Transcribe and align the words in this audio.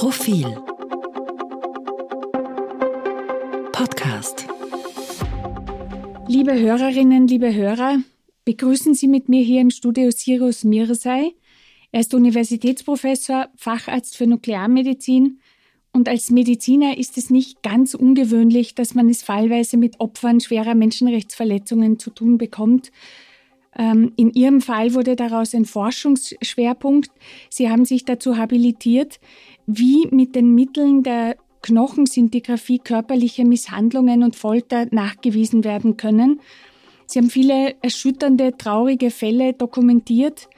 Profil 0.00 0.46
Podcast 3.70 4.46
Liebe 6.26 6.58
Hörerinnen, 6.58 7.26
liebe 7.26 7.54
Hörer, 7.54 7.98
begrüßen 8.46 8.94
Sie 8.94 9.08
mit 9.08 9.28
mir 9.28 9.42
hier 9.42 9.60
im 9.60 9.68
Studio 9.68 10.10
Sirius 10.10 10.64
Mirsay. 10.64 11.34
Er 11.92 12.00
ist 12.00 12.14
Universitätsprofessor, 12.14 13.50
Facharzt 13.56 14.16
für 14.16 14.26
Nuklearmedizin 14.26 15.38
und 15.92 16.08
als 16.08 16.30
Mediziner 16.30 16.96
ist 16.96 17.18
es 17.18 17.28
nicht 17.28 17.62
ganz 17.62 17.92
ungewöhnlich, 17.92 18.74
dass 18.74 18.94
man 18.94 19.10
es 19.10 19.22
fallweise 19.22 19.76
mit 19.76 20.00
Opfern 20.00 20.40
schwerer 20.40 20.74
Menschenrechtsverletzungen 20.74 21.98
zu 21.98 22.08
tun 22.08 22.38
bekommt. 22.38 22.90
Ähm, 23.76 24.12
in 24.16 24.32
Ihrem 24.32 24.60
Fall 24.60 24.94
wurde 24.94 25.14
daraus 25.14 25.54
ein 25.54 25.64
Forschungsschwerpunkt. 25.64 27.10
Sie 27.48 27.70
haben 27.70 27.84
sich 27.84 28.04
dazu 28.04 28.36
habilitiert, 28.36 29.20
wie 29.78 30.08
mit 30.10 30.34
den 30.34 30.54
Mitteln 30.54 31.02
der 31.02 31.36
Knochensintigraphie 31.62 32.78
körperliche 32.78 33.44
Misshandlungen 33.44 34.22
und 34.22 34.34
Folter 34.34 34.86
nachgewiesen 34.90 35.64
werden 35.64 35.96
können. 35.96 36.40
Sie 37.06 37.18
haben 37.18 37.30
viele 37.30 37.74
erschütternde, 37.82 38.56
traurige 38.56 39.10
Fälle 39.10 39.52
dokumentiert. 39.52 40.48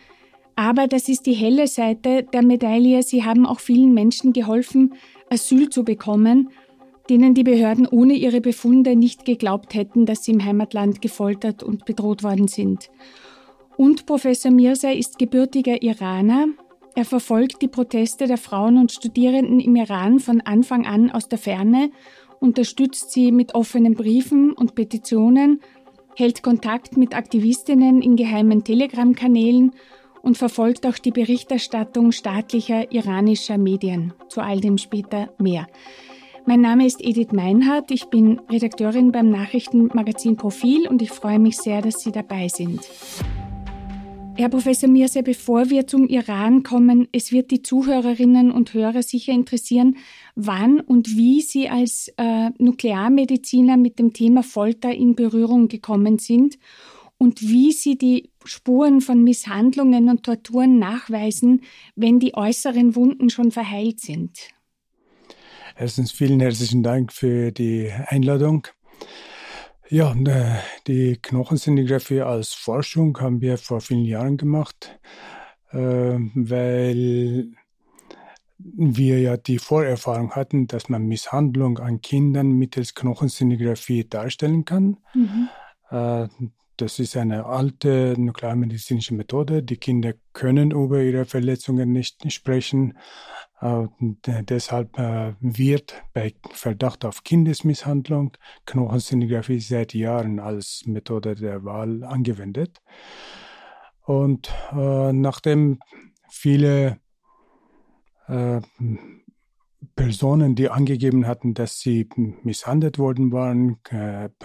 Aber 0.54 0.86
das 0.86 1.08
ist 1.08 1.26
die 1.26 1.32
helle 1.32 1.66
Seite 1.66 2.24
der 2.24 2.42
Medaille. 2.42 3.02
Sie 3.02 3.24
haben 3.24 3.46
auch 3.46 3.60
vielen 3.60 3.94
Menschen 3.94 4.32
geholfen, 4.32 4.94
Asyl 5.30 5.70
zu 5.70 5.82
bekommen, 5.82 6.50
denen 7.08 7.34
die 7.34 7.42
Behörden 7.42 7.86
ohne 7.86 8.14
ihre 8.14 8.40
Befunde 8.40 8.96
nicht 8.96 9.24
geglaubt 9.24 9.74
hätten, 9.74 10.06
dass 10.06 10.24
sie 10.24 10.32
im 10.32 10.44
Heimatland 10.44 11.02
gefoltert 11.02 11.62
und 11.62 11.84
bedroht 11.84 12.22
worden 12.22 12.48
sind. 12.48 12.90
Und 13.76 14.06
Professor 14.06 14.50
Mirza 14.52 14.90
ist 14.90 15.18
gebürtiger 15.18 15.82
Iraner. 15.82 16.48
Er 16.94 17.04
verfolgt 17.06 17.62
die 17.62 17.68
Proteste 17.68 18.26
der 18.26 18.36
Frauen 18.36 18.76
und 18.76 18.92
Studierenden 18.92 19.60
im 19.60 19.76
Iran 19.76 20.18
von 20.18 20.40
Anfang 20.42 20.86
an 20.86 21.10
aus 21.10 21.28
der 21.28 21.38
Ferne, 21.38 21.90
unterstützt 22.38 23.12
sie 23.12 23.32
mit 23.32 23.54
offenen 23.54 23.94
Briefen 23.94 24.52
und 24.52 24.74
Petitionen, 24.74 25.60
hält 26.16 26.42
Kontakt 26.42 26.96
mit 26.96 27.14
Aktivistinnen 27.16 28.02
in 28.02 28.16
geheimen 28.16 28.64
Telegram-Kanälen 28.64 29.72
und 30.20 30.36
verfolgt 30.36 30.86
auch 30.86 30.98
die 30.98 31.12
Berichterstattung 31.12 32.12
staatlicher 32.12 32.92
iranischer 32.92 33.58
Medien. 33.58 34.12
Zu 34.28 34.40
all 34.42 34.60
dem 34.60 34.76
später 34.76 35.32
mehr. 35.38 35.66
Mein 36.44 36.60
Name 36.60 36.86
ist 36.86 37.00
Edith 37.00 37.32
Meinhardt, 37.32 37.90
ich 37.90 38.06
bin 38.06 38.40
Redakteurin 38.50 39.12
beim 39.12 39.30
Nachrichtenmagazin 39.30 40.36
Profil 40.36 40.88
und 40.88 41.00
ich 41.00 41.10
freue 41.10 41.38
mich 41.38 41.56
sehr, 41.56 41.80
dass 41.80 42.00
Sie 42.00 42.10
dabei 42.10 42.48
sind. 42.48 42.80
Herr 44.34 44.48
Professor 44.48 44.88
Mirse, 44.88 45.22
bevor 45.22 45.68
wir 45.68 45.86
zum 45.86 46.08
Iran 46.08 46.62
kommen, 46.62 47.06
es 47.12 47.32
wird 47.32 47.50
die 47.50 47.62
Zuhörerinnen 47.62 48.50
und 48.50 48.72
Hörer 48.72 49.02
sicher 49.02 49.32
interessieren, 49.32 49.98
wann 50.34 50.80
und 50.80 51.16
wie 51.16 51.42
Sie 51.42 51.68
als 51.68 52.12
äh, 52.16 52.50
Nuklearmediziner 52.58 53.76
mit 53.76 53.98
dem 53.98 54.14
Thema 54.14 54.42
Folter 54.42 54.90
in 54.90 55.14
Berührung 55.14 55.68
gekommen 55.68 56.18
sind 56.18 56.58
und 57.18 57.42
wie 57.42 57.72
Sie 57.72 57.98
die 57.98 58.30
Spuren 58.44 59.02
von 59.02 59.22
Misshandlungen 59.22 60.08
und 60.08 60.22
Torturen 60.22 60.78
nachweisen, 60.78 61.60
wenn 61.94 62.18
die 62.18 62.34
äußeren 62.34 62.96
Wunden 62.96 63.28
schon 63.28 63.50
verheilt 63.50 64.00
sind. 64.00 64.30
Erstens 65.76 66.10
vielen 66.10 66.40
herzlichen 66.40 66.82
Dank 66.82 67.12
für 67.12 67.52
die 67.52 67.90
Einladung. 68.06 68.66
Ja, 69.92 70.14
äh, 70.14 70.58
die 70.86 71.18
Knochensintigraphie 71.20 72.22
als 72.22 72.54
Forschung 72.54 73.20
haben 73.20 73.42
wir 73.42 73.58
vor 73.58 73.82
vielen 73.82 74.06
Jahren 74.06 74.38
gemacht, 74.38 74.98
äh, 75.70 75.76
weil 75.76 77.48
wir 78.56 79.20
ja 79.20 79.36
die 79.36 79.58
Vorerfahrung 79.58 80.30
hatten, 80.30 80.66
dass 80.66 80.88
man 80.88 81.04
Misshandlung 81.04 81.78
an 81.78 82.00
Kindern 82.00 82.52
mittels 82.52 82.94
Knochensintigraphie 82.94 84.08
darstellen 84.08 84.64
kann. 84.64 84.96
Mhm. 85.12 85.50
Äh, 85.90 86.28
das 86.78 86.98
ist 86.98 87.14
eine 87.18 87.44
alte 87.44 88.14
nuklearmedizinische 88.16 89.12
Methode. 89.14 89.62
Die 89.62 89.76
Kinder 89.76 90.14
können 90.32 90.70
über 90.70 91.02
ihre 91.02 91.26
Verletzungen 91.26 91.92
nicht 91.92 92.32
sprechen. 92.32 92.96
Äh, 93.62 93.86
deshalb 94.42 94.98
äh, 94.98 95.34
wird 95.40 96.02
bei 96.12 96.34
Verdacht 96.50 97.04
auf 97.04 97.22
Kindesmisshandlung 97.22 98.36
Knochensintigraphie 98.66 99.60
seit 99.60 99.94
Jahren 99.94 100.40
als 100.40 100.82
Methode 100.86 101.36
der 101.36 101.64
Wahl 101.64 102.02
angewendet. 102.02 102.82
Und 104.04 104.52
äh, 104.72 105.12
nachdem 105.12 105.78
viele 106.28 106.98
Personen, 109.96 110.54
die 110.54 110.70
angegeben 110.70 111.26
hatten, 111.26 111.54
dass 111.54 111.80
sie 111.80 112.08
misshandelt 112.16 112.98
worden 112.98 113.32
waren, 113.32 113.80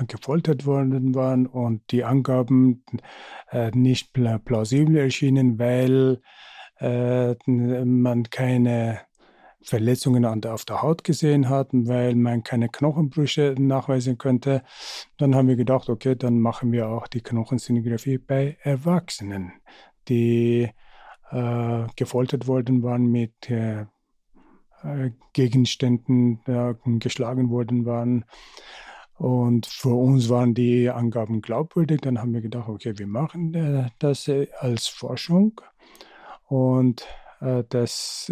gefoltert 0.07 0.65
worden 0.65 1.15
waren 1.15 1.45
und 1.45 1.89
die 1.91 2.03
Angaben 2.03 2.83
nicht 3.73 4.13
plausibel 4.13 4.97
erschienen, 4.97 5.59
weil 5.59 6.19
man 6.81 8.23
keine 8.31 9.06
Verletzungen 9.61 10.25
auf 10.25 10.65
der 10.65 10.81
Haut 10.81 11.03
gesehen 11.03 11.49
hat, 11.49 11.69
weil 11.71 12.15
man 12.15 12.43
keine 12.43 12.69
Knochenbrüche 12.69 13.55
nachweisen 13.57 14.17
könnte. 14.17 14.63
Dann 15.17 15.35
haben 15.35 15.47
wir 15.47 15.55
gedacht, 15.55 15.89
okay, 15.89 16.15
dann 16.15 16.39
machen 16.39 16.71
wir 16.71 16.87
auch 16.89 17.07
die 17.07 17.21
Knochensintigraphie 17.21 18.17
bei 18.17 18.57
Erwachsenen, 18.61 19.51
die 20.07 20.69
äh, 21.31 21.87
gefoltert 21.95 22.47
worden 22.47 22.83
waren 22.83 23.07
mit 23.07 23.49
äh, 23.49 23.85
Gegenständen 25.33 26.39
äh, 26.45 26.73
geschlagen 26.99 27.49
worden 27.49 27.85
waren. 27.85 28.25
Und 29.17 29.65
für 29.65 29.95
uns 29.95 30.29
waren 30.29 30.53
die 30.53 30.89
Angaben 30.89 31.41
glaubwürdig. 31.41 32.01
Dann 32.01 32.21
haben 32.21 32.33
wir 32.33 32.41
gedacht, 32.41 32.69
okay, 32.69 32.93
wir 32.97 33.07
machen 33.07 33.53
äh, 33.55 33.89
das 33.99 34.27
äh, 34.27 34.47
als 34.59 34.87
Forschung. 34.87 35.59
Und 36.45 37.05
äh, 37.41 37.63
das 37.67 38.31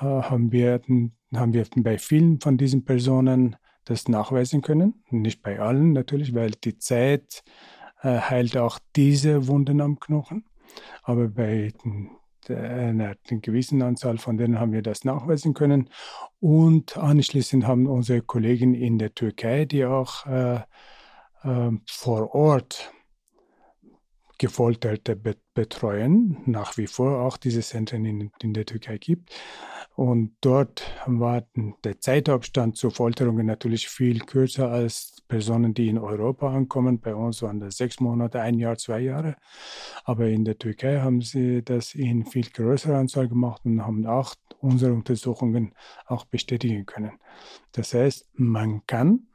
haben, 0.00 0.52
wir, 0.52 0.80
haben 1.34 1.52
wir 1.52 1.66
bei 1.76 1.98
vielen 1.98 2.40
von 2.40 2.56
diesen 2.56 2.84
Personen 2.84 3.56
das 3.84 4.08
nachweisen 4.08 4.62
können. 4.62 5.02
Nicht 5.10 5.42
bei 5.42 5.60
allen 5.60 5.92
natürlich, 5.92 6.34
weil 6.34 6.52
die 6.52 6.78
Zeit 6.78 7.42
heilt 8.02 8.56
auch 8.56 8.78
diese 8.96 9.46
Wunden 9.46 9.80
am 9.80 10.00
Knochen. 10.00 10.44
Aber 11.02 11.28
bei 11.28 11.72
einer 12.48 13.14
gewissen 13.28 13.82
Anzahl 13.82 14.18
von 14.18 14.36
denen 14.36 14.58
haben 14.58 14.72
wir 14.72 14.82
das 14.82 15.04
nachweisen 15.04 15.54
können. 15.54 15.90
Und 16.40 16.96
anschließend 16.96 17.66
haben 17.66 17.86
unsere 17.86 18.22
Kollegen 18.22 18.74
in 18.74 18.98
der 18.98 19.14
Türkei, 19.14 19.64
die 19.64 19.84
auch 19.84 20.26
äh, 20.26 20.60
äh, 21.42 21.70
vor 21.86 22.34
Ort 22.34 22.92
Gefolterte 24.38 25.16
betreuen, 25.60 26.38
nach 26.46 26.78
wie 26.78 26.86
vor 26.86 27.20
auch 27.20 27.36
diese 27.36 27.60
Zentren 27.60 28.06
in, 28.06 28.30
in 28.42 28.54
der 28.54 28.64
Türkei 28.64 28.96
gibt, 28.96 29.30
und 30.00 30.32
dort 30.40 30.82
war 31.04 31.42
der 31.84 31.98
Zeitabstand 32.00 32.78
zu 32.78 32.88
Folterungen 32.88 33.44
natürlich 33.44 33.86
viel 33.88 34.20
kürzer 34.20 34.70
als 34.70 35.18
Personen, 35.28 35.74
die 35.74 35.88
in 35.88 35.98
Europa 35.98 36.50
ankommen. 36.50 37.00
Bei 37.00 37.14
uns 37.14 37.42
waren 37.42 37.60
das 37.60 37.76
sechs 37.76 38.00
Monate, 38.00 38.40
ein 38.40 38.58
Jahr, 38.58 38.78
zwei 38.78 39.00
Jahre. 39.00 39.36
Aber 40.04 40.28
in 40.28 40.46
der 40.46 40.56
Türkei 40.56 41.00
haben 41.00 41.20
sie 41.20 41.62
das 41.62 41.94
in 41.94 42.24
viel 42.24 42.48
größerer 42.48 42.96
Anzahl 42.96 43.28
gemacht 43.28 43.60
und 43.66 43.84
haben 43.84 44.06
auch 44.06 44.34
unsere 44.60 44.94
Untersuchungen 44.94 45.74
auch 46.06 46.24
bestätigen 46.24 46.86
können. 46.86 47.12
Das 47.72 47.92
heißt, 47.92 48.26
man 48.32 48.86
kann 48.86 49.26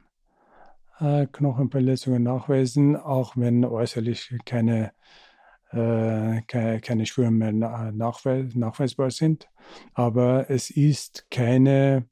äh, 1.00 1.28
Knochenverletzungen 1.32 2.24
nachweisen, 2.24 2.96
auch 2.96 3.38
wenn 3.38 3.66
äußerlich 3.66 4.34
keine 4.46 4.94
keine, 5.76 7.06
Spuren 7.06 7.38
mehr 7.38 7.52
nachweis, 7.52 8.56
nachweisbar 8.56 9.12
sind. 9.12 9.48
Aber 9.94 10.50
es 10.50 10.70
ist 10.70 11.28
keine, 11.30 12.06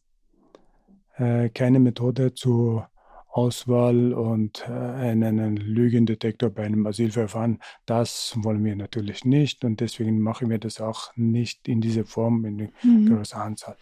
äh, 1.16 1.50
keine 1.50 1.80
Methode 1.80 2.34
zur 2.34 2.90
Auswahl 3.34 4.14
und 4.14 4.64
äh, 4.68 4.72
einen 4.72 5.58
Lügendetektor 5.58 6.52
bei 6.52 6.64
einem 6.64 6.86
Asylverfahren. 6.86 7.60
Das 7.86 8.36
wollen 8.38 8.64
wir 8.64 8.76
natürlich 8.76 9.26
nicht 9.26 9.66
und 9.66 9.80
deswegen 9.80 10.20
machen 10.20 10.50
wir 10.50 10.60
das 10.60 10.80
auch 10.80 11.12
nicht 11.16 11.68
in 11.68 11.82
dieser 11.82 12.06
Form 12.06 12.46
in 12.46 12.70
mhm. 12.84 13.08
großer 13.08 13.38
Anzahl. 13.38 13.78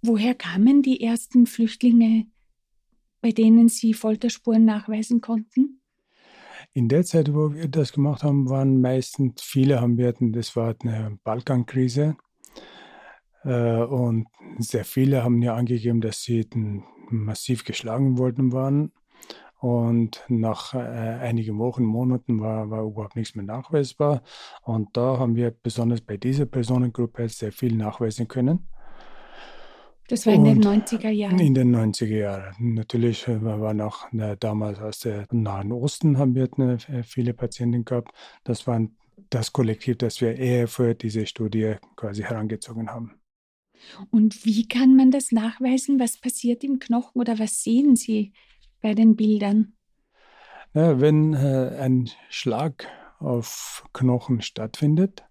Woher 0.00 0.34
kamen 0.34 0.82
die 0.82 1.02
ersten 1.02 1.46
Flüchtlinge, 1.46 2.26
bei 3.20 3.30
denen 3.30 3.68
Sie 3.68 3.92
Folterspuren 3.92 4.64
nachweisen 4.64 5.20
konnten? 5.20 5.80
In 6.76 6.88
der 6.88 7.06
Zeit, 7.06 7.32
wo 7.32 7.54
wir 7.54 7.68
das 7.68 7.94
gemacht 7.94 8.22
haben, 8.22 8.50
waren 8.50 8.82
meistens 8.82 9.40
viele 9.40 9.80
haben 9.80 9.96
wir, 9.96 10.12
das 10.12 10.56
war 10.56 10.74
eine 10.82 11.18
Balkankrise. 11.24 12.18
Äh, 13.44 13.78
und 13.78 14.26
sehr 14.58 14.84
viele 14.84 15.24
haben 15.24 15.40
ja 15.40 15.54
angegeben, 15.54 16.02
dass 16.02 16.20
sie 16.20 16.46
massiv 17.08 17.64
geschlagen 17.64 18.18
worden 18.18 18.52
waren. 18.52 18.92
Und 19.58 20.22
nach 20.28 20.74
äh, 20.74 20.76
einigen 20.76 21.58
Wochen, 21.58 21.82
Monaten 21.82 22.40
war, 22.40 22.68
war 22.68 22.82
überhaupt 22.82 23.16
nichts 23.16 23.34
mehr 23.34 23.46
nachweisbar. 23.46 24.22
Und 24.60 24.98
da 24.98 25.18
haben 25.18 25.34
wir 25.34 25.52
besonders 25.52 26.02
bei 26.02 26.18
dieser 26.18 26.44
Personengruppe 26.44 27.26
sehr 27.30 27.52
viel 27.52 27.74
nachweisen 27.74 28.28
können. 28.28 28.68
Das 30.08 30.24
war 30.26 30.34
in 30.34 30.44
den 30.44 30.62
90er 30.62 31.10
Jahren. 31.10 31.38
In 31.38 31.54
den 31.54 31.74
90er 31.74 32.16
Jahren. 32.16 32.74
Natürlich 32.74 33.26
äh, 33.26 33.42
war 33.42 33.74
noch 33.74 34.12
äh, 34.12 34.36
damals 34.38 34.78
aus 34.80 35.00
dem 35.00 35.26
Nahen 35.30 35.72
Osten 35.72 36.18
haben 36.18 36.34
wir 36.34 36.48
äh, 36.58 37.02
viele 37.02 37.34
Patienten 37.34 37.84
gehabt. 37.84 38.12
Das 38.44 38.66
war 38.66 38.80
das 39.30 39.52
Kollektiv, 39.52 39.98
das 39.98 40.20
wir 40.20 40.36
eher 40.36 40.68
für 40.68 40.94
diese 40.94 41.26
Studie 41.26 41.74
quasi 41.96 42.22
herangezogen 42.22 42.88
haben. 42.90 43.14
Und 44.10 44.44
wie 44.44 44.68
kann 44.68 44.96
man 44.96 45.10
das 45.10 45.32
nachweisen? 45.32 45.98
Was 45.98 46.18
passiert 46.18 46.62
im 46.64 46.78
Knochen 46.78 47.20
oder 47.20 47.38
was 47.38 47.62
sehen 47.62 47.96
Sie 47.96 48.32
bei 48.80 48.94
den 48.94 49.16
Bildern? 49.16 49.74
Ja, 50.74 51.00
wenn 51.00 51.34
äh, 51.34 51.78
ein 51.80 52.10
Schlag 52.30 52.86
auf 53.18 53.84
Knochen 53.92 54.42
stattfindet, 54.42 55.24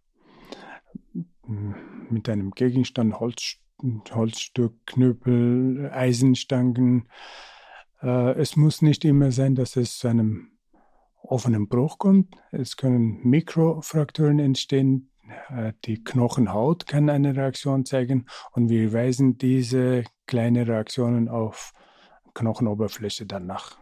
mit 2.10 2.28
einem 2.30 2.52
Gegenstand, 2.52 3.20
Holz, 3.20 3.58
Holzstück, 3.82 4.86
Knüppel, 4.86 5.92
Eisenstangen. 5.92 7.10
Äh, 8.02 8.40
es 8.40 8.56
muss 8.56 8.82
nicht 8.82 9.06
immer 9.06 9.32
sein, 9.32 9.56
dass 9.56 9.76
es 9.76 9.98
zu 9.98 10.08
einem 10.08 10.52
offenen 11.22 11.68
Bruch 11.68 11.98
kommt. 11.98 12.36
Es 12.52 12.78
können 12.78 13.20
Mikrofrakturen 13.24 14.40
entstehen. 14.40 15.12
Äh, 15.50 15.74
die 15.86 16.04
Knochenhaut 16.04 16.88
kann 16.88 17.10
eine 17.10 17.36
Reaktion 17.36 17.86
zeigen 17.86 18.26
und 18.52 18.70
wir 18.70 18.94
weisen 18.94 19.38
diese 19.38 20.04
kleinen 20.26 20.66
Reaktionen 20.68 21.28
auf 21.28 21.74
Knochenoberfläche 22.34 23.26
dann 23.26 23.46
nach. 23.46 23.80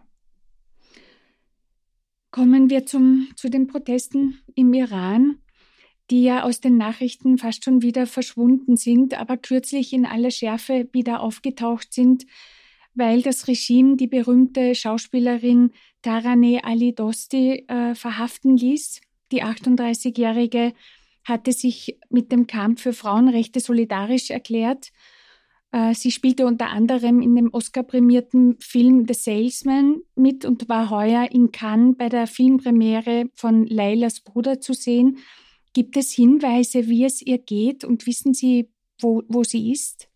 Kommen 2.31 2.69
wir 2.69 2.85
zum, 2.85 3.27
zu 3.35 3.49
den 3.49 3.67
Protesten 3.67 4.39
im 4.55 4.73
Iran 4.73 5.37
die 6.09 6.23
ja 6.23 6.43
aus 6.43 6.59
den 6.59 6.77
Nachrichten 6.77 7.37
fast 7.37 7.63
schon 7.63 7.81
wieder 7.81 8.05
verschwunden 8.05 8.75
sind, 8.75 9.13
aber 9.13 9.37
kürzlich 9.37 9.93
in 9.93 10.05
aller 10.05 10.31
Schärfe 10.31 10.87
wieder 10.91 11.21
aufgetaucht 11.21 11.93
sind, 11.93 12.25
weil 12.93 13.21
das 13.21 13.47
Regime 13.47 13.95
die 13.95 14.07
berühmte 14.07 14.75
Schauspielerin 14.75 15.71
Taraneh 16.01 16.61
Ali 16.61 16.93
Dosti 16.93 17.65
äh, 17.67 17.95
verhaften 17.95 18.57
ließ. 18.57 19.01
Die 19.31 19.43
38-Jährige 19.43 20.73
hatte 21.23 21.53
sich 21.53 21.97
mit 22.09 22.31
dem 22.31 22.47
Kampf 22.47 22.81
für 22.81 22.93
Frauenrechte 22.93 23.59
solidarisch 23.59 24.29
erklärt. 24.29 24.91
Äh, 25.71 25.95
sie 25.95 26.11
spielte 26.11 26.45
unter 26.45 26.69
anderem 26.69 27.21
in 27.21 27.35
dem 27.35 27.51
Oscar-prämierten 27.51 28.57
Film 28.59 29.05
The 29.07 29.13
Salesman 29.13 30.01
mit 30.15 30.45
und 30.45 30.69
war 30.69 30.89
heuer 30.89 31.29
in 31.31 31.51
Cannes 31.51 31.95
bei 31.97 32.09
der 32.09 32.27
Filmpremiere 32.27 33.29
von 33.33 33.65
Leilas 33.65 34.19
Bruder 34.19 34.59
zu 34.59 34.73
sehen. 34.73 35.17
Gibt 35.73 35.97
es 35.97 36.11
Hinweise, 36.11 36.87
wie 36.87 37.03
es 37.03 37.21
ihr 37.21 37.39
geht 37.39 37.83
und 37.83 38.05
wissen 38.05 38.33
Sie, 38.33 38.69
wo, 38.99 39.23
wo 39.27 39.43
sie 39.43 39.71
ist? 39.71 40.07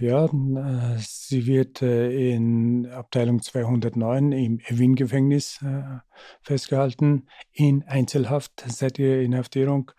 Ja, 0.00 0.24
äh, 0.24 0.98
sie 0.98 1.46
wird 1.46 1.80
äh, 1.82 2.34
in 2.34 2.86
Abteilung 2.86 3.40
209 3.40 4.32
im 4.32 4.58
Wien-Gefängnis 4.68 5.62
äh, 5.62 5.98
festgehalten, 6.42 7.28
in 7.52 7.84
Einzelhaft 7.84 8.64
seit 8.66 8.98
ihrer 8.98 9.20
Inhaftierung. 9.20 9.92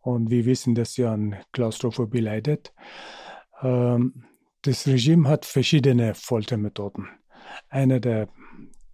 Und 0.00 0.30
wir 0.30 0.46
wissen, 0.46 0.74
dass 0.74 0.94
sie 0.94 1.04
an 1.04 1.36
Klaustrophobie 1.52 2.20
leidet. 2.20 2.72
Ähm, 3.60 4.24
das 4.62 4.86
Regime 4.86 5.28
hat 5.28 5.46
verschiedene 5.46 6.14
Foltermethoden. 6.14 7.08
Eine 7.68 8.00
der 8.00 8.28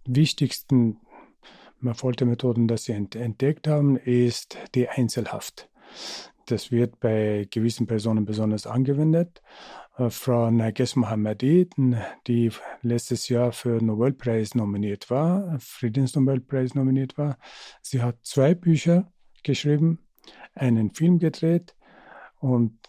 wichtigsten 0.05 0.99
Foltermethoden, 1.93 2.67
das 2.67 2.85
sie 2.85 2.93
entdeckt 2.93 3.67
haben, 3.67 3.97
ist 3.97 4.57
die 4.75 4.89
Einzelhaft. 4.89 5.69
Das 6.45 6.71
wird 6.71 6.99
bei 6.99 7.47
gewissen 7.51 7.87
Personen 7.87 8.25
besonders 8.25 8.67
angewendet. 8.67 9.41
Äh, 9.97 10.09
Frau 10.09 10.49
Nages 10.49 10.95
Mohammadi, 10.95 11.69
die 12.27 12.51
letztes 12.81 13.27
Jahr 13.29 13.51
für 13.51 13.83
Nobelpreis 13.83 14.55
nominiert 14.55 15.09
war, 15.09 15.57
Friedensnobelpreis 15.59 16.75
nominiert 16.75 17.17
war, 17.17 17.37
sie 17.81 18.01
hat 18.01 18.17
zwei 18.23 18.53
Bücher 18.53 19.11
geschrieben, 19.43 19.99
einen 20.55 20.93
Film 20.93 21.19
gedreht 21.19 21.75
und 22.39 22.79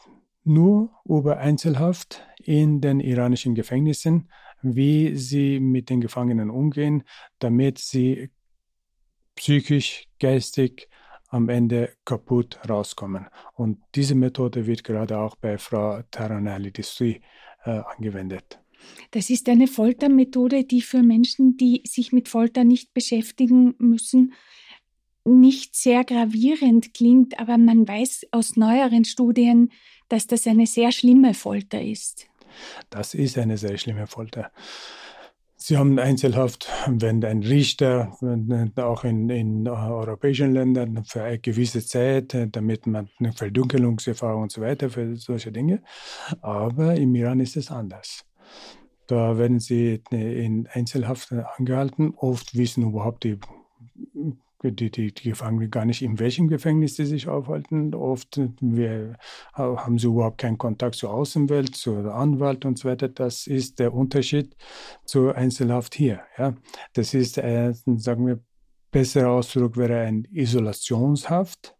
nur 0.45 0.91
über 1.05 1.39
Einzelhaft 1.39 2.27
in 2.39 2.81
den 2.81 3.01
iranischen 3.01 3.55
Gefängnissen, 3.55 4.31
wie 4.63 5.15
sie 5.17 5.61
mit 5.61 5.91
den 5.91 6.01
Gefangenen 6.01 6.51
umgehen, 6.51 7.05
damit 7.39 7.79
sie 7.79 8.31
psychisch, 9.39 10.05
geistig 10.19 10.89
am 11.29 11.49
Ende 11.49 11.93
kaputt 12.05 12.59
rauskommen. 12.69 13.27
Und 13.55 13.79
diese 13.95 14.15
Methode 14.15 14.67
wird 14.67 14.83
gerade 14.83 15.19
auch 15.19 15.37
bei 15.37 15.59
Frau 15.59 16.03
Taranelli 16.11 16.73
Distri 16.73 17.21
äh, 17.65 17.81
angewendet. 17.97 18.59
Das 19.11 19.31
ist 19.31 19.49
eine 19.49 19.67
Foltermethode, 19.67 20.65
die 20.65 20.83
für 20.83 21.03
Menschen, 21.03 21.57
die 21.57 21.83
sich 21.87 22.13
mit 22.13 22.29
Folter 22.29 22.65
nicht 22.65 22.95
beschäftigen 22.95 23.75
müssen, 23.79 24.33
nicht 25.25 25.77
sehr 25.77 26.05
gravierend 26.05 26.95
klingt, 26.95 27.39
aber 27.39 27.59
man 27.59 27.87
weiß 27.87 28.29
aus 28.33 28.57
neueren 28.57 29.05
Studien, 29.05 29.71
dass 30.09 30.27
das 30.27 30.47
eine 30.47 30.67
sehr 30.67 30.91
schlimme 30.91 31.35
Folter 31.35 31.83
ist. 31.83 32.27
Das 32.91 33.15
ist 33.15 33.37
eine 33.37 33.59
sehr 33.59 33.77
schlimme 33.77 34.07
Folter. 34.07 34.51
Sie 35.69 35.77
haben 35.77 35.99
Einzelhaft, 35.99 36.67
wenn 36.87 37.23
ein 37.23 37.43
Richter, 37.43 38.17
auch 38.77 39.05
in, 39.05 39.29
in 39.29 39.69
europäischen 39.69 40.55
Ländern 40.55 41.05
für 41.05 41.23
eine 41.23 41.39
gewisse 41.41 41.85
Zeit, 41.85 42.35
damit 42.53 42.87
man 42.87 43.11
eine 43.19 43.35
Verdunkelungserfahrung 43.35 44.45
und 44.45 44.51
so 44.51 44.63
weiter, 44.63 44.89
für 44.89 45.15
solche 45.17 45.53
Dinge. 45.53 45.83
Aber 46.41 46.97
im 46.97 47.15
Iran 47.15 47.41
ist 47.41 47.59
es 47.59 47.71
anders. 47.71 48.25
Da 49.09 49.37
werden 49.37 49.61
sie 49.61 50.01
in 50.11 50.67
Einzelhaft 50.73 51.35
angehalten. 51.59 52.15
Oft 52.17 52.57
wissen 52.57 52.85
überhaupt 52.85 53.25
die 53.25 53.39
die, 54.63 54.91
die, 54.91 55.13
die 55.13 55.31
Gefangenen 55.31 55.71
gar 55.71 55.85
nicht, 55.85 56.03
in 56.03 56.19
welchem 56.19 56.49
Gefängnis 56.49 56.97
sie 56.97 57.07
sich 57.07 57.29
aufhalten. 57.29 57.95
Oft 57.95 58.41
wir, 58.61 59.17
haben 59.53 59.99
sie 59.99 60.09
überhaupt 60.09 60.39
keinen 60.39 60.59
Kontakt 60.59 60.97
zur 60.97 61.11
Außenwelt, 61.11 61.77
zur 61.77 62.15
Anwalt 62.15 62.65
und 62.65 62.79
so 62.79 62.89
weiter. 62.89 63.09
Das 63.09 63.47
ist 63.47 63.79
der 63.79 63.95
Unterschied 63.95 64.57
zur 65.05 65.37
Einzelhaft 65.37 65.95
hier. 65.95 66.21
Ja. 66.37 66.55
Das 66.93 67.15
ist, 67.15 67.39
äh, 67.39 67.73
sagen 67.73 68.27
wir, 68.27 68.41
besserer 68.91 69.31
Ausdruck 69.31 69.77
wäre 69.77 70.01
ein 70.01 70.25
Isolationshaft, 70.25 71.77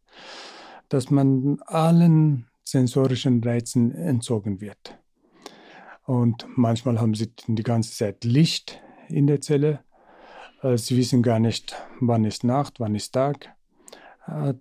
dass 0.89 1.11
man 1.11 1.59
allen 1.67 2.47
sensorischen 2.65 3.43
Reizen 3.43 3.93
entzogen 3.93 4.61
wird. 4.61 4.99
Und 6.05 6.47
manchmal 6.57 7.01
haben 7.01 7.15
sie 7.15 7.33
die 7.47 7.63
ganze 7.63 7.93
Zeit 7.93 8.25
Licht 8.25 8.81
in 9.09 9.27
der 9.27 9.41
Zelle 9.41 9.81
äh, 9.81 9.88
sie 10.63 10.97
wissen 10.97 11.23
gar 11.23 11.39
nicht, 11.39 11.77
wann 12.01 12.25
ist 12.25 12.45
Nacht, 12.45 12.81
wann 12.81 12.95
ist 12.95 13.13
Tag. 13.13 13.55
Äh, 14.27 14.55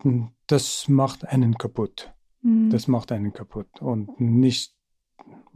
das 0.48 0.88
macht 0.88 1.26
einen 1.26 1.58
kaputt. 1.58 2.14
Mhm. 2.42 2.70
Das 2.70 2.88
macht 2.88 3.12
einen 3.12 3.34
kaputt. 3.34 3.82
Und 3.82 4.20
nicht 4.20 4.74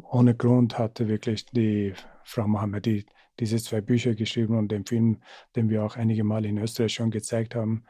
ohne 0.03 0.35
Grund 0.35 0.77
hatte 0.77 1.07
wirklich 1.07 1.45
die 1.45 1.93
Frau 2.23 2.47
Mohammedi 2.47 3.05
diese 3.39 3.57
zwei 3.57 3.81
Bücher 3.81 4.13
geschrieben 4.13 4.57
und 4.57 4.71
den 4.71 4.85
Film, 4.85 5.21
den 5.55 5.69
wir 5.69 5.83
auch 5.83 5.95
einige 5.95 6.23
Mal 6.23 6.45
in 6.45 6.57
Österreich 6.57 6.93
schon 6.93 7.11
gezeigt 7.11 7.55
haben, 7.55 7.85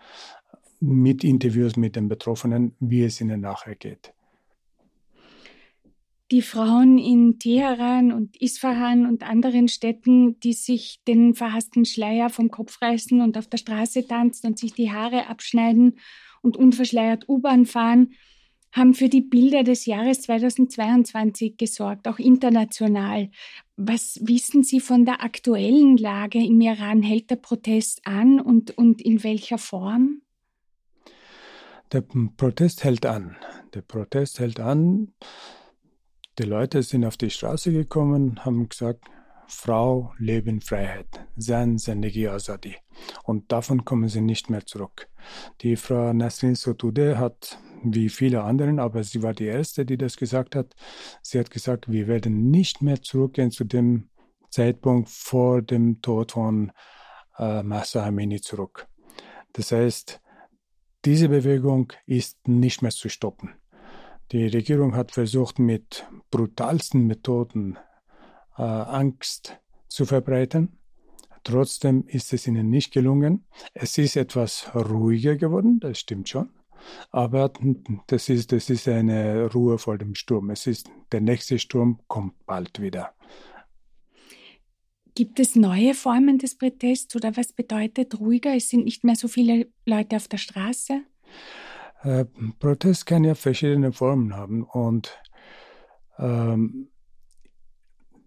mit 0.79 1.23
Interviews 1.23 1.75
mit 1.75 1.95
den 1.95 2.07
Betroffenen, 2.07 2.75
wie 2.79 3.03
es 3.03 3.19
ihnen 3.21 3.41
nachher 3.41 3.75
geht 3.75 4.13
die 6.31 6.41
Frauen 6.41 6.97
in 6.97 7.39
Teheran 7.39 8.13
und 8.13 8.41
Isfahan 8.41 9.05
und 9.05 9.21
anderen 9.23 9.67
Städten, 9.67 10.39
die 10.39 10.53
sich 10.53 11.01
den 11.05 11.35
verhassten 11.35 11.83
Schleier 11.83 12.29
vom 12.29 12.49
Kopf 12.49 12.81
reißen 12.81 13.19
und 13.19 13.37
auf 13.37 13.47
der 13.47 13.57
Straße 13.57 14.07
tanzen 14.07 14.47
und 14.47 14.57
sich 14.57 14.73
die 14.73 14.91
Haare 14.91 15.27
abschneiden 15.27 15.97
und 16.41 16.55
unverschleiert 16.55 17.27
U-Bahn 17.27 17.65
fahren, 17.65 18.13
haben 18.71 18.93
für 18.93 19.09
die 19.09 19.19
Bilder 19.19 19.63
des 19.63 19.85
Jahres 19.85 20.21
2022 20.21 21.57
gesorgt, 21.57 22.07
auch 22.07 22.19
international. 22.19 23.29
Was 23.75 24.17
wissen 24.21 24.63
Sie 24.63 24.79
von 24.79 25.03
der 25.03 25.21
aktuellen 25.21 25.97
Lage 25.97 26.39
im 26.39 26.61
Iran? 26.61 27.03
Hält 27.03 27.29
der 27.29 27.35
Protest 27.35 28.07
an 28.07 28.39
und, 28.39 28.77
und 28.77 29.01
in 29.01 29.25
welcher 29.25 29.57
Form? 29.57 30.21
Der 31.91 32.01
Protest 32.01 32.85
hält 32.85 33.05
an. 33.05 33.35
Der 33.73 33.81
Protest 33.81 34.39
hält 34.39 34.61
an. 34.61 35.09
Die 36.39 36.43
Leute 36.43 36.81
sind 36.81 37.03
auf 37.05 37.17
die 37.17 37.29
Straße 37.29 37.71
gekommen, 37.73 38.45
haben 38.45 38.69
gesagt, 38.69 39.05
Frau, 39.47 40.13
Leben, 40.17 40.61
Freiheit, 40.61 41.27
Zan, 41.37 41.77
Zendegi, 41.77 42.27
Azadi. 42.27 42.77
Und 43.23 43.51
davon 43.51 43.83
kommen 43.83 44.07
sie 44.07 44.21
nicht 44.21 44.49
mehr 44.49 44.65
zurück. 44.65 45.09
Die 45.59 45.75
Frau 45.75 46.13
Nasrin 46.13 46.55
Sotude 46.55 47.17
hat, 47.17 47.59
wie 47.83 48.07
viele 48.07 48.43
anderen, 48.43 48.79
aber 48.79 49.03
sie 49.03 49.21
war 49.21 49.33
die 49.33 49.45
Erste, 49.45 49.85
die 49.85 49.97
das 49.97 50.15
gesagt 50.15 50.55
hat, 50.55 50.73
sie 51.21 51.37
hat 51.37 51.51
gesagt, 51.51 51.91
wir 51.91 52.07
werden 52.07 52.49
nicht 52.49 52.81
mehr 52.81 53.01
zurückgehen 53.01 53.51
zu 53.51 53.65
dem 53.65 54.09
Zeitpunkt 54.49 55.09
vor 55.09 55.61
dem 55.61 56.01
Tod 56.01 56.31
von 56.31 56.71
äh, 57.37 57.61
Massa 57.61 58.05
Amini 58.05 58.39
zurück. 58.39 58.87
Das 59.51 59.73
heißt, 59.73 60.21
diese 61.03 61.27
Bewegung 61.27 61.91
ist 62.05 62.47
nicht 62.47 62.81
mehr 62.81 62.91
zu 62.91 63.09
stoppen. 63.09 63.60
Die 64.31 64.47
Regierung 64.47 64.95
hat 64.95 65.11
versucht, 65.11 65.59
mit 65.59 66.05
brutalsten 66.29 67.05
Methoden 67.05 67.77
äh, 68.57 68.61
Angst 68.61 69.59
zu 69.89 70.05
verbreiten. 70.05 70.77
Trotzdem 71.43 72.05
ist 72.07 72.31
es 72.31 72.47
ihnen 72.47 72.69
nicht 72.69 72.93
gelungen. 72.93 73.45
Es 73.73 73.97
ist 73.97 74.15
etwas 74.15 74.73
ruhiger 74.73 75.35
geworden, 75.35 75.79
das 75.81 75.99
stimmt 75.99 76.29
schon. 76.29 76.49
Aber 77.11 77.51
das 78.07 78.29
ist, 78.29 78.53
das 78.53 78.69
ist 78.69 78.87
eine 78.87 79.51
Ruhe 79.51 79.77
vor 79.77 79.97
dem 79.97 80.15
Sturm. 80.15 80.49
Es 80.49 80.65
ist, 80.65 80.89
der 81.11 81.21
nächste 81.21 81.59
Sturm 81.59 81.99
kommt 82.07 82.45
bald 82.45 82.81
wieder. 82.81 83.13
Gibt 85.13 85.41
es 85.41 85.57
neue 85.57 85.93
Formen 85.93 86.37
des 86.37 86.57
Protests 86.57 87.15
oder 87.17 87.35
was 87.35 87.51
bedeutet 87.51 88.17
ruhiger? 88.19 88.55
Es 88.55 88.69
sind 88.69 88.85
nicht 88.85 89.03
mehr 89.03 89.15
so 89.15 89.27
viele 89.27 89.67
Leute 89.85 90.15
auf 90.15 90.29
der 90.29 90.37
Straße? 90.37 91.01
Äh, 92.03 92.25
Protest 92.59 93.05
kann 93.05 93.23
ja 93.23 93.35
verschiedene 93.35 93.91
Formen 93.91 94.35
haben 94.35 94.63
und 94.63 95.19
ähm, 96.17 96.89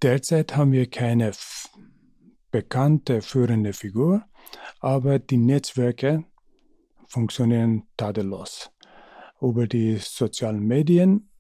derzeit 0.02 0.56
haben 0.56 0.72
wir 0.72 0.88
keine 0.88 1.32
bekannte 2.50 3.20
führende 3.20 3.72
Figur, 3.72 4.24
aber 4.80 5.18
die 5.18 5.38
Netzwerke 5.38 6.24
funktionieren 7.08 7.88
tadellos. 7.96 8.70
Über 9.40 9.66
die 9.66 9.96
sozialen 9.96 10.64
Medien 10.64 11.30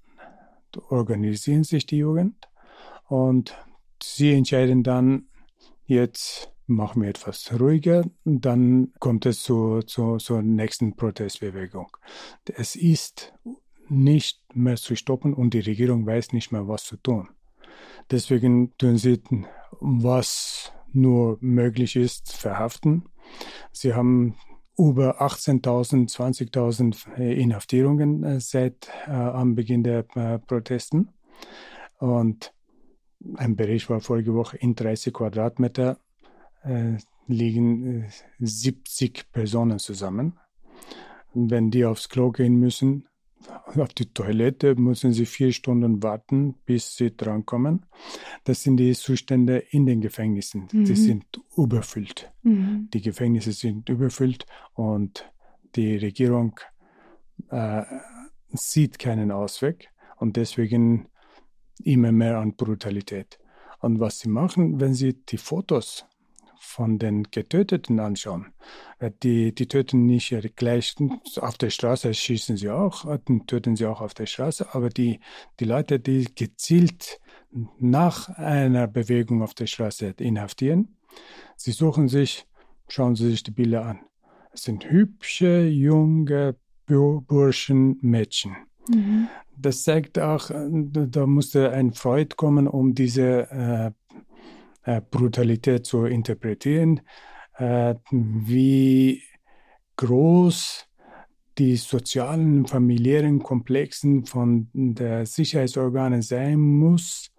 organisieren 0.88 1.62
sich 1.62 1.86
die 1.86 1.98
Jugend 1.98 2.48
und 3.06 3.56
sie 4.02 4.32
entscheiden 4.32 4.82
dann, 4.82 5.28
jetzt 5.86 6.53
machen 6.66 7.02
wir 7.02 7.08
etwas 7.08 7.52
ruhiger, 7.58 8.04
dann 8.24 8.92
kommt 8.98 9.26
es 9.26 9.42
zu, 9.42 9.80
zu, 9.82 10.16
zur 10.16 10.42
nächsten 10.42 10.96
Protestbewegung. 10.96 11.88
Es 12.46 12.76
ist 12.76 13.34
nicht 13.88 14.40
mehr 14.54 14.76
zu 14.76 14.96
stoppen 14.96 15.34
und 15.34 15.54
die 15.54 15.60
Regierung 15.60 16.06
weiß 16.06 16.32
nicht 16.32 16.52
mehr, 16.52 16.66
was 16.66 16.84
zu 16.84 16.96
tun. 16.96 17.28
Deswegen 18.10 18.76
tun 18.78 18.96
sie, 18.96 19.20
was 19.80 20.72
nur 20.92 21.38
möglich 21.40 21.96
ist, 21.96 22.32
verhaften. 22.32 23.04
Sie 23.72 23.94
haben 23.94 24.36
über 24.76 25.20
18.000, 25.20 26.10
20.000 26.12 27.16
Inhaftierungen 27.16 28.24
äh, 28.24 28.40
seit 28.40 28.88
äh, 29.06 29.10
am 29.10 29.54
Beginn 29.54 29.84
der 29.84 30.04
äh, 30.16 30.38
Protesten. 30.38 31.10
Und 31.98 32.52
ein 33.36 33.56
Bericht 33.56 33.88
war 33.88 34.00
vorige 34.00 34.34
Woche, 34.34 34.56
in 34.56 34.74
30 34.74 35.14
Quadratmeter 35.14 35.98
äh, 36.64 36.96
liegen 37.26 38.06
70 38.38 39.18
äh, 39.18 39.22
Personen 39.32 39.78
zusammen. 39.78 40.38
Und 41.32 41.50
wenn 41.50 41.70
die 41.70 41.84
aufs 41.84 42.08
Klo 42.08 42.30
gehen 42.30 42.56
müssen, 42.56 43.08
auf 43.76 43.92
die 43.92 44.06
Toilette, 44.06 44.74
müssen 44.76 45.12
sie 45.12 45.26
vier 45.26 45.52
Stunden 45.52 46.02
warten, 46.02 46.54
bis 46.64 46.96
sie 46.96 47.14
drankommen. 47.14 47.86
Das 48.44 48.62
sind 48.62 48.78
die 48.78 48.92
Zustände 48.94 49.58
in 49.58 49.86
den 49.86 50.00
Gefängnissen. 50.00 50.68
Mhm. 50.72 50.84
Die 50.84 50.96
sind 50.96 51.24
überfüllt. 51.56 52.32
Mhm. 52.42 52.88
Die 52.92 53.02
Gefängnisse 53.02 53.52
sind 53.52 53.88
überfüllt 53.88 54.46
und 54.74 55.30
die 55.76 55.96
Regierung 55.96 56.58
äh, 57.50 57.82
sieht 58.52 58.98
keinen 58.98 59.30
Ausweg 59.30 59.90
und 60.16 60.36
deswegen 60.36 61.08
immer 61.82 62.12
mehr 62.12 62.38
an 62.38 62.54
Brutalität. 62.54 63.38
Und 63.80 64.00
was 64.00 64.20
sie 64.20 64.28
machen, 64.28 64.80
wenn 64.80 64.94
sie 64.94 65.14
die 65.14 65.36
Fotos 65.36 66.06
von 66.64 66.98
den 66.98 67.24
Getöteten 67.30 68.00
anschauen, 68.00 68.52
äh, 68.98 69.10
die, 69.22 69.54
die 69.54 69.68
töten 69.68 70.06
nicht 70.06 70.34
gleich 70.56 70.94
auf 71.36 71.58
der 71.58 71.70
Straße, 71.70 72.12
schießen 72.12 72.56
sie 72.56 72.70
auch, 72.70 73.04
äh, 73.04 73.18
töten 73.46 73.76
sie 73.76 73.86
auch 73.86 74.00
auf 74.00 74.14
der 74.14 74.26
Straße, 74.26 74.74
aber 74.74 74.88
die, 74.88 75.20
die 75.60 75.64
Leute, 75.64 76.00
die 76.00 76.26
gezielt 76.34 77.20
nach 77.78 78.28
einer 78.30 78.86
Bewegung 78.86 79.42
auf 79.42 79.54
der 79.54 79.66
Straße 79.66 80.14
inhaftieren, 80.18 80.96
sie 81.56 81.72
suchen 81.72 82.08
sich, 82.08 82.46
schauen 82.88 83.14
sie 83.14 83.30
sich 83.30 83.42
die 83.42 83.52
Bilder 83.52 83.84
an. 83.84 84.00
Es 84.52 84.62
sind 84.62 84.90
hübsche, 84.90 85.66
junge 85.66 86.56
Burschen, 86.86 87.98
Mädchen. 88.02 88.56
Mhm. 88.88 89.28
Das 89.56 89.84
zeigt 89.84 90.18
auch, 90.18 90.50
äh, 90.50 90.68
da 90.72 91.26
musste 91.26 91.70
ein 91.70 91.92
Freud 91.92 92.34
kommen, 92.36 92.66
um 92.66 92.94
diese 92.94 93.48
äh, 93.50 93.86
äh, 93.86 93.90
Brutalität 95.10 95.86
zu 95.86 96.04
interpretieren, 96.04 97.00
äh, 97.56 97.94
wie 98.10 99.22
groß 99.96 100.86
die 101.58 101.76
sozialen, 101.76 102.66
familiären 102.66 103.40
Komplexen 103.42 104.26
von 104.26 104.68
der 104.72 105.24
Sicherheitsorgane 105.24 106.22
sein 106.22 106.58
muss, 106.58 107.30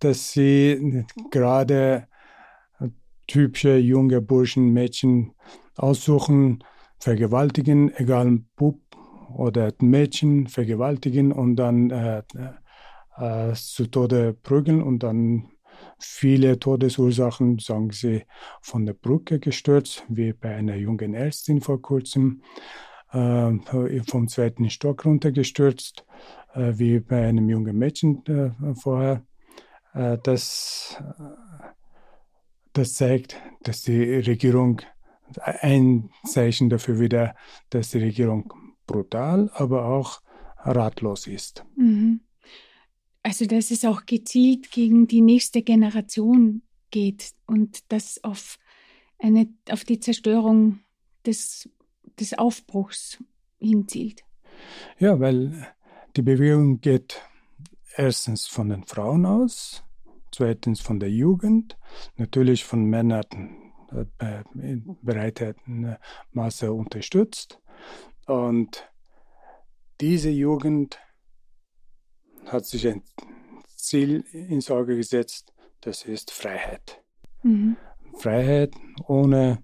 dass 0.00 0.32
sie 0.32 1.04
gerade 1.30 2.08
typische 3.26 3.76
junge 3.76 4.22
Burschen, 4.22 4.72
Mädchen 4.72 5.34
aussuchen, 5.76 6.64
vergewaltigen, 6.98 7.94
egal 7.96 8.40
Bub 8.56 8.80
oder 9.36 9.72
Mädchen 9.80 10.46
vergewaltigen 10.48 11.30
und 11.32 11.56
dann 11.56 11.90
äh, 11.90 12.22
äh, 13.18 13.52
zu 13.54 13.86
Tode 13.86 14.32
prügeln 14.32 14.82
und 14.82 15.02
dann 15.02 15.50
viele 15.98 16.58
Todesursachen, 16.58 17.58
sagen 17.58 17.90
sie, 17.90 18.24
von 18.60 18.86
der 18.86 18.94
Brücke 18.94 19.38
gestürzt, 19.38 20.04
wie 20.08 20.32
bei 20.32 20.54
einer 20.54 20.76
jungen 20.76 21.14
Ärztin 21.14 21.60
vor 21.60 21.82
kurzem, 21.82 22.42
äh, 23.12 23.52
vom 24.06 24.28
zweiten 24.28 24.70
Stock 24.70 25.04
runtergestürzt, 25.04 26.04
äh, 26.54 26.72
wie 26.76 27.00
bei 27.00 27.26
einem 27.26 27.48
jungen 27.48 27.76
Mädchen 27.76 28.24
äh, 28.26 28.74
vorher. 28.74 29.24
Äh, 29.94 30.18
das, 30.22 31.02
das 32.72 32.94
zeigt, 32.94 33.36
dass 33.62 33.82
die 33.82 34.02
Regierung 34.02 34.82
ein 35.44 36.10
Zeichen 36.24 36.70
dafür 36.70 37.00
wieder, 37.00 37.34
dass 37.70 37.90
die 37.90 37.98
Regierung 37.98 38.52
brutal, 38.86 39.50
aber 39.54 39.86
auch 39.86 40.20
ratlos 40.56 41.26
ist. 41.26 41.64
Mhm. 41.76 42.20
Also, 43.22 43.46
dass 43.46 43.70
es 43.70 43.84
auch 43.84 44.06
gezielt 44.06 44.70
gegen 44.70 45.06
die 45.06 45.20
nächste 45.20 45.62
Generation 45.62 46.62
geht 46.90 47.32
und 47.46 47.80
das 47.92 48.22
auf, 48.24 48.58
eine, 49.18 49.48
auf 49.70 49.84
die 49.84 50.00
Zerstörung 50.00 50.80
des, 51.26 51.68
des 52.18 52.38
Aufbruchs 52.38 53.22
hinzielt. 53.58 54.24
Ja, 54.98 55.20
weil 55.20 55.66
die 56.16 56.22
Bewegung 56.22 56.80
geht 56.80 57.20
erstens 57.96 58.46
von 58.46 58.70
den 58.70 58.84
Frauen 58.84 59.26
aus, 59.26 59.84
zweitens 60.32 60.80
von 60.80 61.00
der 61.00 61.10
Jugend, 61.10 61.76
natürlich 62.16 62.64
von 62.64 62.84
Männern 62.84 63.72
äh, 64.18 64.42
in 64.54 64.98
bereiteten 65.02 65.96
Maße 66.32 66.72
unterstützt. 66.72 67.60
Und 68.26 68.88
diese 70.00 70.30
Jugend 70.30 70.98
hat 72.52 72.66
sich 72.66 72.86
ein 72.88 73.02
Ziel 73.76 74.24
ins 74.32 74.70
Auge 74.70 74.96
gesetzt, 74.96 75.52
das 75.80 76.04
ist 76.04 76.30
Freiheit. 76.30 77.02
Mhm. 77.42 77.76
Freiheit 78.18 78.74
ohne 79.06 79.62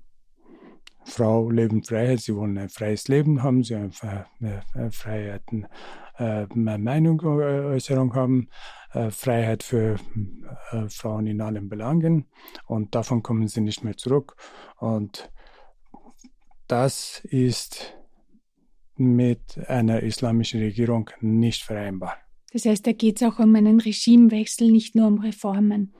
Frau 1.04 1.50
leben 1.50 1.82
Freiheit, 1.82 2.20
sie 2.20 2.34
wollen 2.34 2.56
ein 2.56 2.68
freies 2.68 3.08
Leben 3.08 3.42
haben, 3.42 3.62
sie 3.62 3.74
wollen 3.74 3.92
eine 4.40 4.90
Freiheit, 4.90 5.42
äh, 6.18 6.46
Meinungsäußerung 6.54 8.14
haben, 8.14 8.48
äh, 8.92 9.10
Freiheit 9.10 9.62
für 9.62 9.96
äh, 10.70 10.88
Frauen 10.88 11.26
in 11.26 11.40
allen 11.40 11.68
Belangen 11.68 12.26
und 12.66 12.94
davon 12.94 13.22
kommen 13.22 13.48
sie 13.48 13.60
nicht 13.60 13.84
mehr 13.84 13.96
zurück. 13.96 14.36
Und 14.78 15.30
das 16.68 17.20
ist 17.24 17.98
mit 18.96 19.58
einer 19.68 20.02
islamischen 20.02 20.60
Regierung 20.60 21.10
nicht 21.20 21.62
vereinbar. 21.62 22.16
Das 22.54 22.66
heißt, 22.66 22.86
da 22.86 22.92
geht 22.92 23.20
es 23.20 23.26
auch 23.26 23.40
um 23.40 23.56
einen 23.56 23.80
Regimewechsel, 23.80 24.70
nicht 24.70 24.94
nur 24.94 25.08
um 25.08 25.18
Reformen. 25.18 25.92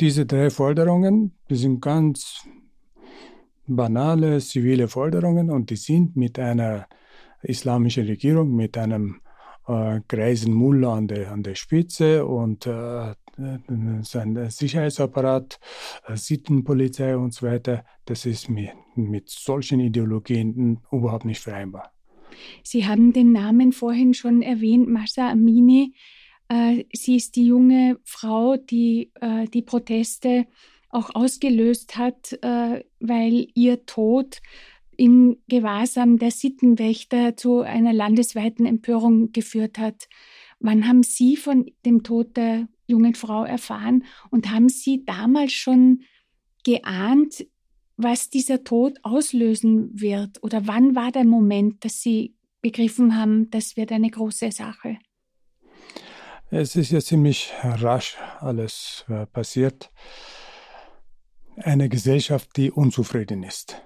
Diese 0.00 0.26
drei 0.26 0.48
Forderungen, 0.48 1.32
die 1.50 1.56
sind 1.56 1.82
ganz 1.82 2.46
banale 3.66 4.38
zivile 4.38 4.86
Forderungen 4.86 5.50
und 5.50 5.70
die 5.70 5.76
sind 5.76 6.14
mit 6.14 6.38
einer 6.38 6.86
islamischen 7.42 8.06
Regierung, 8.06 8.54
mit 8.54 8.78
einem 8.78 9.20
äh, 9.66 10.00
greisen 10.06 10.54
Mullah 10.54 10.94
an 10.94 11.08
der, 11.08 11.32
an 11.32 11.42
der 11.42 11.56
Spitze 11.56 12.24
und 12.24 12.64
äh, 12.66 13.14
sein 14.02 14.50
Sicherheitsapparat, 14.50 15.58
äh, 16.06 16.16
Sittenpolizei 16.16 17.16
und 17.16 17.34
so 17.34 17.44
weiter, 17.44 17.84
das 18.04 18.24
ist 18.24 18.48
mit, 18.48 18.70
mit 18.94 19.30
solchen 19.30 19.80
Ideologien 19.80 20.78
überhaupt 20.92 21.24
nicht 21.24 21.40
vereinbar. 21.40 21.92
Sie 22.62 22.86
haben 22.86 23.12
den 23.12 23.32
Namen 23.32 23.72
vorhin 23.72 24.14
schon 24.14 24.42
erwähnt, 24.42 24.88
Masa 24.88 25.30
Amini. 25.30 25.94
Äh, 26.48 26.84
sie 26.92 27.16
ist 27.16 27.36
die 27.36 27.46
junge 27.46 27.98
Frau, 28.04 28.56
die 28.56 29.10
äh, 29.20 29.46
die 29.48 29.62
Proteste 29.62 30.46
auch 30.90 31.14
ausgelöst 31.14 31.96
hat, 31.96 32.32
äh, 32.42 32.84
weil 33.00 33.48
ihr 33.54 33.84
Tod 33.84 34.40
im 34.96 35.36
Gewahrsam 35.48 36.18
der 36.18 36.30
Sittenwächter 36.30 37.36
zu 37.36 37.60
einer 37.60 37.92
landesweiten 37.92 38.66
Empörung 38.66 39.32
geführt 39.32 39.78
hat. 39.78 40.08
Wann 40.58 40.88
haben 40.88 41.04
Sie 41.04 41.36
von 41.36 41.70
dem 41.86 42.02
Tod 42.02 42.36
der 42.36 42.68
jungen 42.86 43.14
Frau 43.14 43.44
erfahren 43.44 44.04
und 44.30 44.50
haben 44.50 44.68
Sie 44.68 45.04
damals 45.04 45.52
schon 45.52 46.02
geahnt, 46.64 47.46
was 47.98 48.30
dieser 48.30 48.64
Tod 48.64 48.98
auslösen 49.02 49.90
wird? 50.00 50.42
Oder 50.42 50.66
wann 50.66 50.94
war 50.94 51.12
der 51.12 51.24
Moment, 51.24 51.84
dass 51.84 52.00
Sie 52.00 52.36
begriffen 52.62 53.16
haben, 53.16 53.50
das 53.50 53.76
wird 53.76 53.92
eine 53.92 54.08
große 54.08 54.52
Sache? 54.52 54.98
Es 56.50 56.76
ist 56.76 56.92
ja 56.92 57.00
ziemlich 57.00 57.52
rasch 57.62 58.16
alles 58.38 59.04
äh, 59.08 59.26
passiert. 59.26 59.90
Eine 61.56 61.88
Gesellschaft, 61.88 62.56
die 62.56 62.70
unzufrieden 62.70 63.42
ist. 63.42 63.82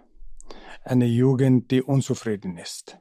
Eine 0.84 1.06
Jugend, 1.06 1.70
die 1.70 1.82
unzufrieden 1.82 2.58
ist. 2.58 2.98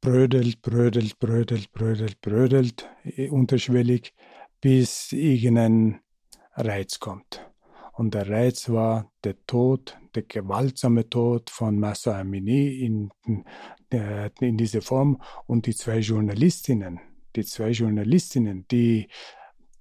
Brödelt, 0.00 0.62
brödelt, 0.62 1.18
brödelt, 1.20 1.72
brödelt, 1.72 2.20
brödelt, 2.22 2.88
äh, 3.04 3.28
unterschwellig, 3.28 4.14
bis 4.60 5.12
irgendein 5.12 6.00
Reiz 6.54 6.98
kommt. 6.98 7.51
Und 7.92 8.14
der 8.14 8.28
Reiz 8.28 8.68
war 8.70 9.12
der 9.22 9.36
Tod, 9.46 9.98
der 10.14 10.22
gewaltsame 10.22 11.08
Tod 11.08 11.50
von 11.50 11.78
Massa 11.78 12.18
Amini 12.18 12.78
in, 12.78 13.10
äh, 13.90 14.30
in 14.40 14.56
dieser 14.56 14.80
Form 14.80 15.20
und 15.46 15.66
die 15.66 15.74
zwei 15.74 15.98
Journalistinnen, 15.98 17.00
die 17.36 17.44
zwei 17.44 17.70
Journalistinnen, 17.70 18.66
die 18.70 19.08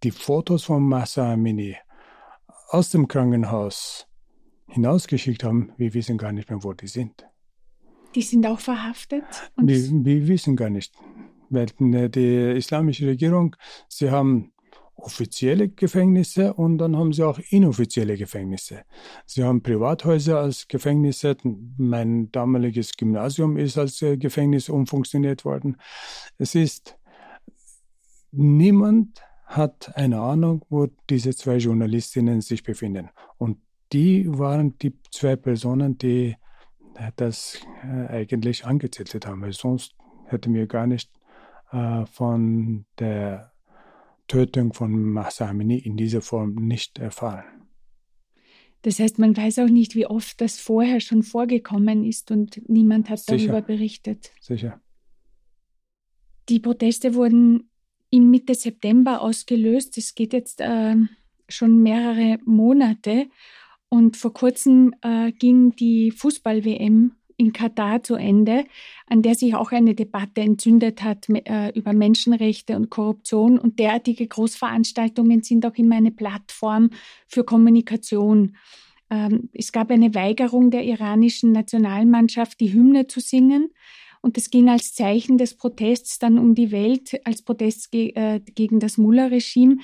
die 0.04 0.12
Fotos 0.12 0.66
von 0.66 0.84
Massa 0.84 1.34
Amini 1.34 1.78
aus 2.70 2.90
dem 2.90 3.08
Krankenhaus 3.08 4.08
hinausgeschickt 4.68 5.44
haben, 5.44 5.74
wir 5.78 5.94
wissen 5.94 6.18
gar 6.18 6.32
nicht 6.32 6.50
mehr, 6.50 6.64
wo 6.64 6.74
die 6.74 6.88
sind. 6.88 7.26
Die 8.16 8.22
sind 8.22 8.46
auch 8.46 8.60
verhaftet? 8.60 9.24
Wir, 9.58 9.78
wir 9.78 10.28
wissen 10.28 10.56
gar 10.56 10.70
nicht. 10.70 10.94
Weil 11.50 11.68
äh, 11.80 12.10
die 12.10 12.58
islamische 12.58 13.08
Regierung, 13.08 13.56
sie 13.88 14.12
haben 14.12 14.54
offizielle 15.02 15.70
Gefängnisse 15.70 16.54
und 16.54 16.78
dann 16.78 16.96
haben 16.96 17.14
sie 17.14 17.24
auch 17.24 17.40
inoffizielle 17.50 18.18
Gefängnisse. 18.18 18.84
Sie 19.26 19.44
haben 19.44 19.62
Privathäuser 19.62 20.40
als 20.40 20.68
Gefängnisse. 20.68 21.36
Mein 21.78 22.32
damaliges 22.32 22.96
Gymnasium 22.96 23.58
ist 23.58 23.78
als 23.78 24.02
äh, 24.02 24.18
Gefängnis 24.18 24.70
umfunktioniert 24.70 25.46
worden. 25.46 25.78
Es 26.38 26.56
ist, 26.56 26.98
niemand 28.32 29.22
hat 29.46 29.96
eine 29.96 30.22
Ahnung, 30.22 30.66
wo 30.70 30.88
diese 31.10 31.36
zwei 31.36 31.58
Journalistinnen 31.58 32.42
sich 32.42 32.64
befinden. 32.64 33.10
Und 33.38 33.58
die 33.92 34.26
waren 34.28 34.78
die 34.78 34.94
zwei 35.12 35.36
Personen, 35.36 35.98
die 35.98 36.36
das 37.16 37.60
äh, 37.84 38.08
eigentlich 38.08 38.66
angezettelt 38.66 39.26
haben, 39.26 39.42
weil 39.42 39.54
sonst 39.54 39.96
hätten 40.26 40.54
wir 40.54 40.68
gar 40.68 40.88
nicht 40.88 41.12
äh, 41.72 42.06
von 42.06 42.86
der 43.00 43.51
Tötung 44.32 44.72
von 44.72 45.12
Mahsamini 45.12 45.78
in 45.78 45.98
dieser 45.98 46.22
Form 46.22 46.56
nicht 46.56 47.00
erfahren. 47.00 47.44
Das 48.82 48.98
heißt, 48.98 49.20
man 49.20 49.36
weiß 49.36 49.60
auch 49.60 49.68
nicht, 49.68 49.94
wie 49.94 50.06
oft 50.06 50.40
das 50.40 50.58
vorher 50.58 51.02
schon 51.02 51.22
vorgekommen 51.22 52.06
ist 52.06 52.32
und 52.32 52.62
niemand 52.70 53.10
hat 53.10 53.20
Sicher. 53.20 53.36
darüber 53.36 53.62
berichtet. 53.62 54.32
Sicher. 54.40 54.82
Die 56.48 56.62
Proteste 56.62 57.14
wurden 57.14 57.70
im 58.10 58.32
Mitte 58.32 58.56
September 58.56 59.20
ausgelöst. 59.22 59.98
Es 59.98 60.16
geht 60.16 60.32
jetzt 60.32 60.62
äh, 60.62 60.96
schon 61.50 61.84
mehrere 61.84 62.38
Monate. 62.46 63.28
Und 63.90 64.16
vor 64.16 64.34
kurzem 64.34 64.96
äh, 65.02 65.34
ging 65.34 65.76
die 65.76 66.12
Fußball-WM 66.12 67.18
in 67.42 67.54
Katar 67.54 68.04
zu 68.04 68.16
Ende, 68.16 68.66
an 69.08 69.24
der 69.24 69.34
sich 69.34 69.56
auch 69.56 69.72
eine 69.72 69.96
Debatte 69.96 70.42
entzündet 70.42 71.02
hat 71.02 71.28
äh, 71.30 71.72
über 71.78 71.92
Menschenrechte 71.92 72.76
und 72.76 72.92
Korruption. 72.92 73.58
Und 73.58 73.80
derartige 73.80 74.28
Großveranstaltungen 74.28 75.42
sind 75.42 75.66
auch 75.66 75.76
immer 75.76 75.96
eine 75.96 76.12
Plattform 76.12 76.92
für 77.28 77.44
Kommunikation. 77.44 78.56
Ähm, 79.10 79.50
es 79.54 79.72
gab 79.72 79.90
eine 79.90 80.14
Weigerung 80.14 80.70
der 80.70 80.84
iranischen 80.84 81.52
Nationalmannschaft, 81.52 82.60
die 82.60 82.72
Hymne 82.72 83.08
zu 83.08 83.20
singen. 83.20 83.72
Und 84.22 84.38
das 84.38 84.52
ging 84.52 84.70
als 84.70 84.94
Zeichen 84.94 85.40
des 85.40 85.56
Protests 85.56 86.20
dann 86.20 86.38
um 86.38 86.54
die 86.54 86.72
Welt, 86.72 87.20
als 87.26 87.42
Protest 87.42 87.92
ge 87.92 88.12
äh, 88.14 88.40
gegen 88.40 88.80
das 88.80 89.00
Mullah-Regime. 89.00 89.78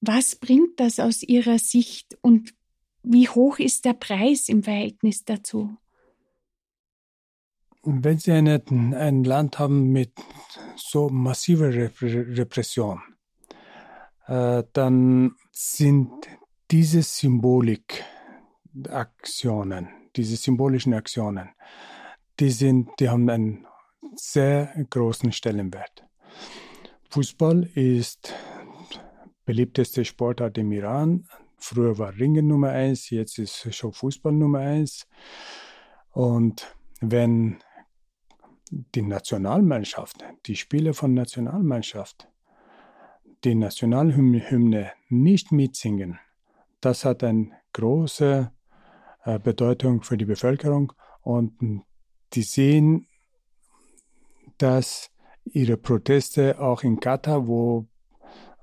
Was 0.00 0.36
bringt 0.36 0.80
das 0.80 0.98
aus 0.98 1.22
Ihrer 1.22 1.58
Sicht 1.58 2.16
und 2.22 2.54
wie 3.02 3.28
hoch 3.28 3.58
ist 3.58 3.84
der 3.84 3.92
Preis 3.92 4.48
im 4.48 4.62
Verhältnis 4.62 5.24
dazu? 5.26 5.76
Wenn 7.82 8.18
Sie 8.18 8.32
eine, 8.32 8.62
ein 8.68 9.24
Land 9.24 9.58
haben 9.58 9.90
mit 9.90 10.12
so 10.76 11.08
massiver 11.08 11.72
Repression, 11.72 13.00
äh, 14.26 14.62
dann 14.72 15.34
sind 15.50 16.10
diese 16.70 17.02
Symbolikaktionen, 17.02 19.88
diese 20.16 20.36
symbolischen 20.36 20.94
Aktionen, 20.94 21.50
die, 22.38 22.50
sind, 22.50 22.88
die 23.00 23.08
haben 23.08 23.28
einen 23.28 23.66
sehr 24.14 24.72
großen 24.88 25.32
Stellenwert. 25.32 26.04
Fußball 27.10 27.64
ist 27.74 28.32
beliebteste 29.44 30.04
Sportart 30.04 30.56
im 30.58 30.70
Iran. 30.70 31.26
Früher 31.58 31.98
war 31.98 32.16
Ringen 32.16 32.46
Nummer 32.46 32.70
eins, 32.70 33.10
jetzt 33.10 33.38
ist 33.38 33.74
schon 33.74 33.92
Fußball 33.92 34.32
Nummer 34.32 34.60
eins. 34.60 35.08
Und 36.12 36.72
wenn 37.00 37.58
die 38.70 39.02
Nationalmannschaft, 39.02 40.24
die 40.46 40.56
Spiele 40.56 40.94
von 40.94 41.12
Nationalmannschaft, 41.14 42.28
die 43.44 43.54
Nationalhymne 43.54 44.92
nicht 45.08 45.52
mitsingen, 45.52 46.18
das 46.80 47.04
hat 47.04 47.24
eine 47.24 47.50
große 47.72 48.52
äh, 49.24 49.38
Bedeutung 49.38 50.02
für 50.02 50.16
die 50.16 50.24
Bevölkerung 50.24 50.92
und 51.22 51.82
die 52.32 52.42
sehen, 52.42 53.06
dass 54.58 55.10
ihre 55.44 55.76
Proteste 55.76 56.60
auch 56.60 56.82
in 56.82 57.00
Katar, 57.00 57.46
wo 57.46 57.86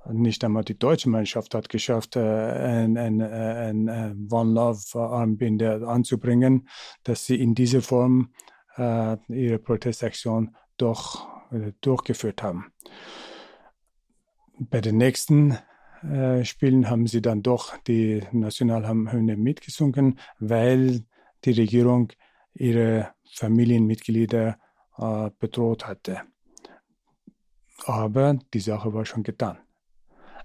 nicht 0.09 0.43
einmal 0.45 0.63
die 0.63 0.77
deutsche 0.79 1.09
Mannschaft 1.09 1.53
hat 1.53 1.67
geschafft, 1.67 2.15
äh, 2.15 2.21
ein, 2.21 2.97
ein, 2.97 3.21
ein, 3.21 3.89
ein 3.89 4.27
One 4.31 4.53
Love 4.53 4.99
Armbinde 4.99 5.85
anzubringen, 5.85 6.67
dass 7.03 7.25
sie 7.25 7.35
in 7.35 7.55
dieser 7.55 7.81
Form 7.81 8.29
äh, 8.31 8.56
ihre 8.77 9.59
Protestaktion 9.59 10.55
doch 10.77 11.27
äh, 11.51 11.73
durchgeführt 11.81 12.43
haben. 12.43 12.71
Bei 14.59 14.81
den 14.81 14.97
nächsten 14.97 15.57
äh, 16.03 16.43
Spielen 16.45 16.89
haben 16.89 17.07
sie 17.07 17.21
dann 17.21 17.41
doch 17.41 17.77
die 17.77 18.23
Nationalhymne 18.31 19.37
mitgesungen, 19.37 20.19
weil 20.39 21.03
die 21.45 21.51
Regierung 21.51 22.11
ihre 22.53 23.13
Familienmitglieder 23.33 24.57
äh, 24.97 25.29
bedroht 25.39 25.87
hatte. 25.87 26.21
Aber 27.85 28.39
die 28.53 28.59
Sache 28.59 28.93
war 28.93 29.05
schon 29.05 29.23
getan. 29.23 29.59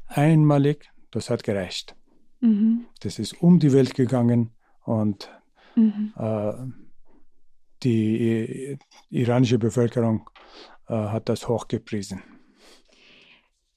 Einmalig, 0.06 0.90
das 1.10 1.30
hat 1.30 1.42
gereicht. 1.42 1.96
Mhm. 2.40 2.86
Das 3.00 3.18
ist 3.18 3.40
um 3.40 3.58
die 3.58 3.72
Welt 3.72 3.94
gegangen 3.94 4.50
und 4.84 5.30
mhm. 5.74 6.12
äh, 6.16 6.52
die 7.84 8.78
iranische 9.10 9.58
Bevölkerung 9.58 10.28
äh, 10.88 10.94
hat 10.94 11.28
das 11.28 11.48
hochgepriesen. 11.48 12.22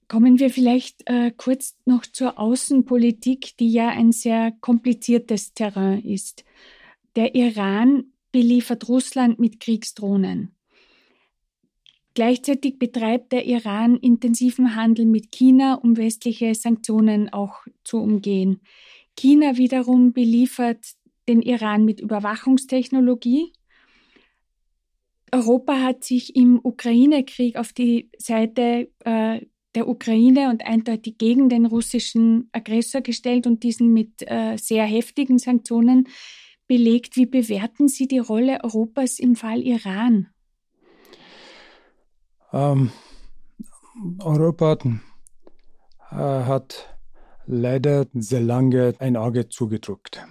Kommen 0.08 0.40
wir 0.40 0.52
vielleicht 0.52 1.10
äh, 1.10 1.32
kurz 1.36 1.76
noch 1.86 2.06
zur 2.06 2.40
Außenpolitik, 2.40 3.58
die 3.58 3.72
ja 3.72 3.90
ein 3.90 4.12
sehr 4.12 4.52
kompliziertes 4.62 5.54
Terrain 5.54 6.04
ist. 6.04 6.46
Der 7.16 7.34
Iran 7.34 8.06
beliefert 8.32 8.88
Russland 8.88 9.40
mit 9.40 9.60
Kriegsdrohnen. 9.60 10.52
Gleichzeitig 12.14 12.80
betreibt 12.80 13.32
der 13.32 13.46
Iran 13.46 13.98
intensiven 13.98 14.76
Handel 14.76 15.06
mit 15.06 15.32
China, 15.32 15.76
um 15.76 15.98
westliche 15.98 16.54
Sanktionen 16.54 17.34
auch 17.34 17.56
zu 17.84 17.98
umgehen. 17.98 18.62
China 19.18 19.58
wiederum 19.58 20.14
beliefert 20.14 20.86
den 21.28 21.42
Iran 21.42 21.84
mit 21.84 22.00
Überwachungstechnologie 22.00 23.52
Europa 25.32 25.82
hat 25.82 26.04
sich 26.04 26.36
im 26.36 26.60
Ukraine-Krieg 26.64 27.58
auf 27.58 27.74
die 27.74 28.10
Seite 28.18 28.90
äh, 29.04 29.42
der 29.76 29.88
Ukraine 29.88 30.50
und 30.50 30.66
eindeutig 30.66 31.18
gegen 31.18 31.50
den 31.50 31.66
russischen 31.66 32.50
Aggressor 32.54 33.02
gestellt 33.02 33.46
und 33.46 33.64
diesen 33.64 33.92
mit 33.92 34.22
äh, 34.22 34.58
sehr 34.58 34.86
heftigen 34.86 35.38
Sanktionen 35.38 36.08
belegt. 36.68 37.18
Wie 37.18 37.26
bewerten 37.26 37.88
Sie 37.88 38.08
die 38.08 38.20
Rolle 38.20 38.64
Europas 38.64 39.20
im 39.20 39.36
Fall 39.36 39.62
Iran? 39.62 40.28
Ähm, 42.54 42.92
Europa 44.20 44.78
äh, 46.12 46.16
hat 46.16 46.98
leider 47.46 48.08
sehr 48.14 48.42
lange 48.42 48.96
ein 49.00 49.18
Auge 49.18 49.50
zugedrückt 49.50 50.26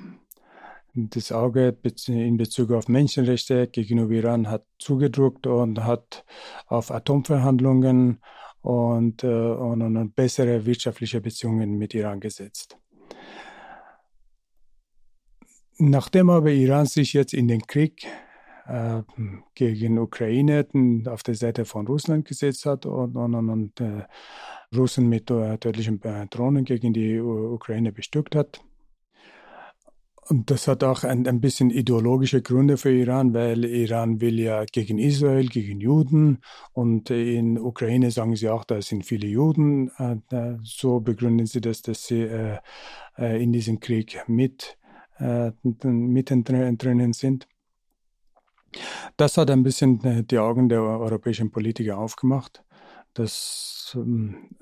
das 0.95 1.33
Auge 1.33 1.77
in 2.07 2.37
Bezug 2.37 2.71
auf 2.71 2.89
Menschenrechte 2.89 3.67
gegenüber 3.67 4.13
Iran 4.13 4.49
hat 4.49 4.65
zugedrückt 4.79 5.47
und 5.47 5.83
hat 5.83 6.25
auf 6.67 6.93
Atomverhandlungen 6.93 8.21
und, 8.63 9.25
äh, 9.25 9.27
und, 9.27 9.83
und 9.83 10.15
bessere 10.15 10.65
wirtschaftliche 10.65 11.21
Beziehungen 11.21 11.77
mit 11.77 11.95
Iran 11.95 12.21
gesetzt. 12.21 12.79
Nachdem 15.79 16.31
aber 16.31 16.51
Iran 16.51 16.87
sich 16.87 17.13
jetzt 17.13 17.35
in 17.35 17.49
den 17.49 17.67
Krieg 17.67 18.07
äh, 18.67 19.03
gegen 19.55 19.99
Ukraine 19.99 20.67
auf 21.07 21.25
der 21.25 21.35
Seite 21.35 21.65
von 21.65 21.87
Russland 21.89 22.25
gesetzt 22.25 22.65
hat 22.67 22.87
und, 22.87 23.17
und, 23.17 23.35
und 23.35 23.81
äh, 23.81 24.05
Russen 24.75 25.09
mit 25.09 25.31
äh, 25.31 25.59
tödlichen 25.59 26.01
Drohnen 26.31 26.65
gegen 26.65 26.93
die 26.93 27.21
Ukraine 27.21 27.91
bestückt 27.91 28.37
hat. 28.37 28.61
Und 30.27 30.51
das 30.51 30.69
hat 30.69 30.83
auch 30.83 31.05
ein, 31.05 31.27
ein 31.27 31.41
bisschen 31.41 31.69
ideologische 31.69 32.41
Gründe 32.41 32.79
für 32.79 32.91
Iran, 32.91 33.35
weil 33.35 33.65
Iran 33.65 34.23
will 34.23 34.41
ja 34.41 34.65
gegen 34.65 34.99
Israel, 34.99 35.49
gegen 35.49 35.81
Juden 35.81 36.39
und 36.73 37.11
in 37.11 37.59
Ukraine 37.59 38.11
sagen 38.11 38.35
sie 38.35 38.49
auch, 38.49 38.65
da 38.65 38.81
sind 38.81 39.05
viele 39.05 39.27
Juden. 39.27 39.91
Äh, 39.99 40.57
so 40.63 41.01
begründen 41.01 41.47
sie 41.47 41.61
das, 41.61 41.83
dass 41.83 42.07
sie 42.07 42.23
äh, 42.23 42.59
äh, 43.19 43.43
in 43.43 43.53
diesem 43.53 43.81
Krieg 43.81 44.23
mit 44.27 44.79
mittendrin 45.63 47.13
sind. 47.13 47.47
Das 49.17 49.37
hat 49.37 49.49
ein 49.49 49.63
bisschen 49.63 50.27
die 50.27 50.39
Augen 50.41 50.69
der 50.69 50.83
europäischen 50.83 51.53
Politiker 51.53 51.99
aufgemacht. 51.99 52.65
Das 53.13 53.93
ähm, 53.97 54.57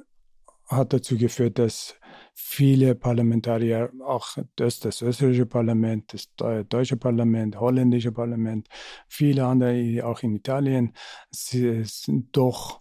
hat 0.67 0.93
dazu 0.93 1.17
geführt, 1.17 1.59
dass 1.59 1.95
viele 2.35 2.95
Parlamentarier, 2.95 3.91
auch 4.05 4.37
das, 4.57 4.81
das 4.81 5.03
österreichische 5.03 5.47
Parlament, 5.47 6.13
das 6.13 6.29
deutsche 6.69 6.97
Parlament, 6.97 7.59
holländische 7.59 8.13
Parlament, 8.13 8.69
viele 9.09 9.47
andere, 9.47 10.05
auch 10.05 10.23
in 10.23 10.35
Italien, 10.35 10.93
sie 11.31 11.85
sind 11.85 12.37
doch 12.37 12.81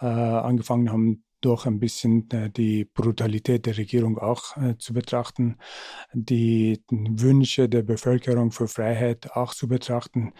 äh, 0.00 0.06
angefangen 0.06 0.90
haben, 0.90 1.24
doch 1.40 1.66
ein 1.66 1.78
bisschen 1.78 2.30
äh, 2.30 2.50
die 2.50 2.84
Brutalität 2.84 3.66
der 3.66 3.76
Regierung 3.76 4.18
auch 4.18 4.56
äh, 4.56 4.76
zu 4.78 4.94
betrachten, 4.94 5.56
die 6.12 6.82
Wünsche 6.90 7.68
der 7.68 7.82
Bevölkerung 7.82 8.52
für 8.52 8.68
Freiheit 8.68 9.32
auch 9.32 9.54
zu 9.54 9.68
betrachten. 9.68 10.32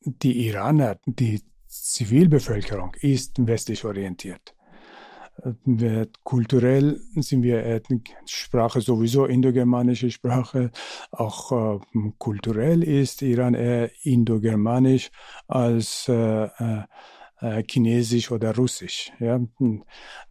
Die 0.00 0.46
Iraner, 0.46 0.98
die 1.06 1.42
Zivilbevölkerung 1.66 2.94
ist 3.00 3.34
westlich 3.46 3.84
orientiert. 3.84 4.54
Kulturell 6.24 7.00
sind 7.16 7.42
wir 7.42 7.80
Sprache 8.26 8.80
sowieso 8.80 9.26
indogermanische 9.26 10.10
Sprache. 10.10 10.70
Auch 11.12 11.52
äh, 11.52 12.10
kulturell 12.18 12.82
ist 12.82 13.22
Iran 13.22 13.54
eher 13.54 13.90
indogermanisch 14.02 15.10
als 15.46 16.08
äh, 16.08 16.44
äh, 16.44 16.82
äh, 17.40 17.62
Chinesisch 17.68 18.30
oder 18.30 18.54
Russisch. 18.54 19.12
Ja? 19.20 19.40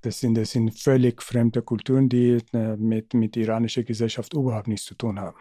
Das, 0.01 0.19
sind, 0.19 0.35
das 0.35 0.51
sind 0.51 0.77
völlig 0.77 1.21
fremde 1.21 1.61
Kulturen, 1.61 2.09
die 2.09 2.39
äh, 2.53 2.75
mit, 2.75 3.13
mit 3.13 3.37
iranischer 3.37 3.83
Gesellschaft 3.83 4.33
überhaupt 4.33 4.67
nichts 4.67 4.85
zu 4.85 4.95
tun 4.95 5.19
haben. 5.19 5.37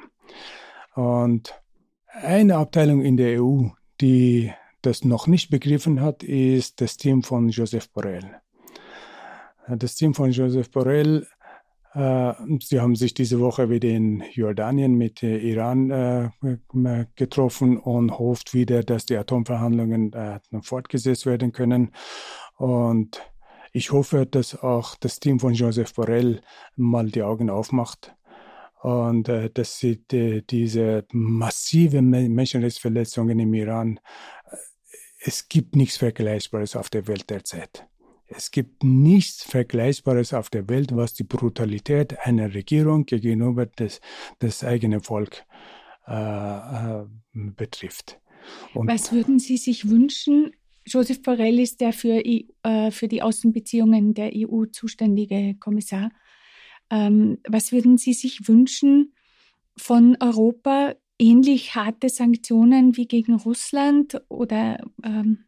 Und 0.94 1.60
eine 2.06 2.56
Abteilung 2.56 3.02
in 3.02 3.16
der 3.16 3.42
EU, 3.42 3.68
die 4.00 4.52
das 4.82 5.04
noch 5.04 5.26
nicht 5.26 5.50
begriffen 5.50 6.00
hat, 6.00 6.22
ist 6.22 6.80
das 6.80 6.96
Team 6.96 7.22
von 7.22 7.48
Joseph 7.48 7.90
Borrell. 7.90 8.40
Das 9.68 9.94
Team 9.96 10.14
von 10.14 10.30
Joseph 10.30 10.70
Borrell, 10.70 11.26
äh, 11.94 12.32
sie 12.60 12.80
haben 12.80 12.94
sich 12.94 13.14
diese 13.14 13.40
Woche 13.40 13.68
wieder 13.70 13.88
in 13.88 14.22
Jordanien 14.32 14.94
mit 14.94 15.22
äh, 15.22 15.38
Iran 15.38 15.90
äh, 15.90 17.06
getroffen 17.16 17.78
und 17.78 18.18
hofft 18.18 18.54
wieder, 18.54 18.82
dass 18.82 19.06
die 19.06 19.16
Atomverhandlungen 19.16 20.12
äh, 20.12 20.40
fortgesetzt 20.62 21.26
werden 21.26 21.52
können. 21.52 21.92
Und 22.56 23.22
ich 23.72 23.92
hoffe, 23.92 24.24
dass 24.24 24.62
auch 24.62 24.94
das 24.96 25.20
Team 25.20 25.40
von 25.40 25.52
Joseph 25.52 25.94
Borrell 25.94 26.40
mal 26.76 27.10
die 27.10 27.22
Augen 27.22 27.50
aufmacht 27.50 28.14
und 28.82 29.28
äh, 29.28 29.50
dass 29.50 29.78
sie 29.78 30.06
die, 30.06 30.46
diese 30.46 31.06
massive 31.12 32.02
Menschenrechtsverletzungen 32.02 33.38
im 33.38 33.52
Iran, 33.54 33.98
äh, 34.44 34.56
es 35.18 35.48
gibt 35.48 35.74
nichts 35.74 35.96
Vergleichbares 35.96 36.76
auf 36.76 36.88
der 36.88 37.08
Welt 37.08 37.28
derzeit. 37.30 37.86
Es 38.28 38.50
gibt 38.50 38.82
nichts 38.82 39.44
Vergleichbares 39.44 40.34
auf 40.34 40.50
der 40.50 40.68
Welt, 40.68 40.94
was 40.96 41.14
die 41.14 41.22
Brutalität 41.24 42.18
einer 42.26 42.54
Regierung 42.54 43.06
gegenüber 43.06 43.66
des, 43.66 44.00
des 44.42 44.64
eigenen 44.64 45.00
Volk 45.00 45.44
äh, 46.08 46.12
äh, 46.12 47.04
betrifft. 47.32 48.20
Und 48.74 48.88
was 48.88 49.12
würden 49.12 49.38
Sie 49.38 49.56
sich 49.56 49.88
wünschen? 49.88 50.52
Joseph 50.84 51.22
Borrell 51.22 51.58
ist 51.58 51.80
der 51.80 51.92
für, 51.92 52.24
äh, 52.24 52.90
für 52.90 53.08
die 53.08 53.22
Außenbeziehungen 53.22 54.14
der 54.14 54.30
EU 54.34 54.66
zuständige 54.66 55.56
Kommissar. 55.58 56.10
Ähm, 56.90 57.38
was 57.48 57.72
würden 57.72 57.98
Sie 57.98 58.12
sich 58.12 58.48
wünschen 58.48 59.14
von 59.76 60.16
Europa? 60.20 60.94
Ähnlich 61.18 61.74
harte 61.74 62.08
Sanktionen 62.08 62.96
wie 62.96 63.06
gegen 63.06 63.34
Russland 63.34 64.20
oder 64.28 64.78
ähm, 65.02 65.46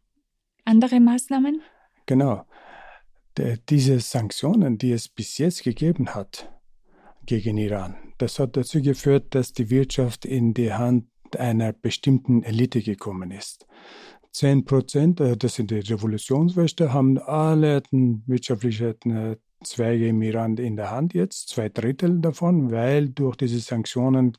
andere 0.64 0.98
Maßnahmen? 0.98 1.60
Genau 2.06 2.46
diese 3.68 4.00
Sanktionen, 4.00 4.78
die 4.78 4.92
es 4.92 5.08
bis 5.08 5.38
jetzt 5.38 5.62
gegeben 5.64 6.14
hat 6.14 6.50
gegen 7.26 7.56
Iran, 7.56 7.96
das 8.18 8.38
hat 8.38 8.56
dazu 8.56 8.82
geführt, 8.82 9.34
dass 9.34 9.52
die 9.52 9.70
Wirtschaft 9.70 10.24
in 10.24 10.54
die 10.54 10.72
Hand 10.72 11.06
einer 11.36 11.72
bestimmten 11.72 12.42
Elite 12.42 12.82
gekommen 12.82 13.30
ist. 13.30 13.66
Zehn 14.32 14.64
Prozent, 14.64 15.20
äh, 15.20 15.36
das 15.36 15.54
sind 15.54 15.70
die 15.70 15.80
Revolutionswächter, 15.80 16.92
haben 16.92 17.18
alle 17.18 17.82
wirtschaftliche 17.90 18.96
äh, 19.04 19.36
Zweige 19.64 20.06
im 20.06 20.22
Iran 20.22 20.56
in 20.56 20.76
der 20.76 20.92
Hand 20.92 21.14
jetzt, 21.14 21.48
zwei 21.48 21.68
Drittel 21.68 22.20
davon, 22.20 22.70
weil 22.70 23.08
durch 23.08 23.34
diese 23.34 23.58
Sanktionen 23.58 24.36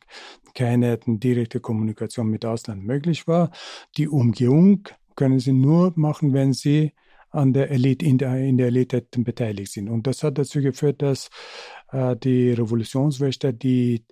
keine 0.54 0.98
direkte 0.98 1.60
Kommunikation 1.60 2.30
mit 2.30 2.46
Ausland 2.46 2.86
möglich 2.86 3.28
war. 3.28 3.52
Die 3.98 4.08
Umgehung 4.08 4.88
können 5.16 5.40
sie 5.40 5.52
nur 5.52 5.92
machen, 5.98 6.32
wenn 6.32 6.54
sie 6.54 6.94
an 7.32 7.54
der 7.54 7.72
Elite, 7.72 8.06
in 8.06 8.18
der, 8.18 8.36
in 8.38 8.58
der 8.58 8.68
Elite 8.68 9.06
beteiligt 9.18 9.72
sind. 9.72 9.90
Und 9.90 10.08
das 10.08 10.24
hat 10.24 10.38
dazu 10.38 10.62
geführt, 10.62 11.02
dass 11.02 11.30
äh, 11.92 12.16
die 12.16 12.52
Revolutionswächter 12.52 13.54
die, 13.54 14.04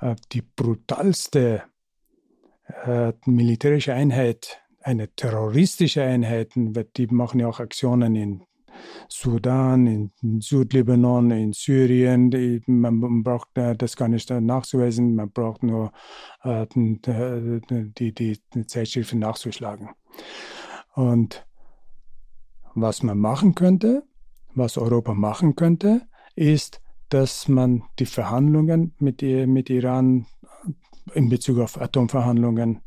äh, 0.00 0.16
die 0.32 0.42
brutalste 0.42 1.62
äh, 2.84 3.12
militärische 3.26 3.94
Einheit, 3.94 4.60
eine 4.80 5.08
terroristische 5.14 6.02
Einheit, 6.02 6.52
die 6.54 7.06
machen 7.06 7.40
ja 7.40 7.48
auch 7.48 7.60
Aktionen 7.60 8.16
in 8.16 8.42
Sudan, 9.08 9.86
in 9.86 10.40
Südlibanon, 10.40 11.30
in 11.30 11.52
Syrien. 11.52 12.62
Man 12.66 13.22
braucht 13.22 13.56
äh, 13.56 13.76
das 13.76 13.96
gar 13.96 14.08
nicht 14.08 14.30
nachzuweisen, 14.30 15.14
man 15.14 15.30
braucht 15.30 15.62
nur 15.62 15.92
äh, 16.42 16.66
die, 16.74 18.12
die, 18.12 18.40
die 18.54 18.66
Zeitschriften 18.66 19.20
nachzuschlagen. 19.20 19.90
Und 20.94 21.46
was 22.74 23.02
man 23.02 23.18
machen 23.18 23.54
könnte, 23.54 24.04
was 24.54 24.78
Europa 24.78 25.14
machen 25.14 25.56
könnte, 25.56 26.02
ist, 26.34 26.80
dass 27.08 27.48
man 27.48 27.82
die 27.98 28.06
Verhandlungen 28.06 28.94
mit, 28.98 29.22
mit 29.22 29.70
Iran 29.70 30.26
in 31.14 31.28
Bezug 31.28 31.58
auf 31.58 31.80
Atomverhandlungen 31.80 32.80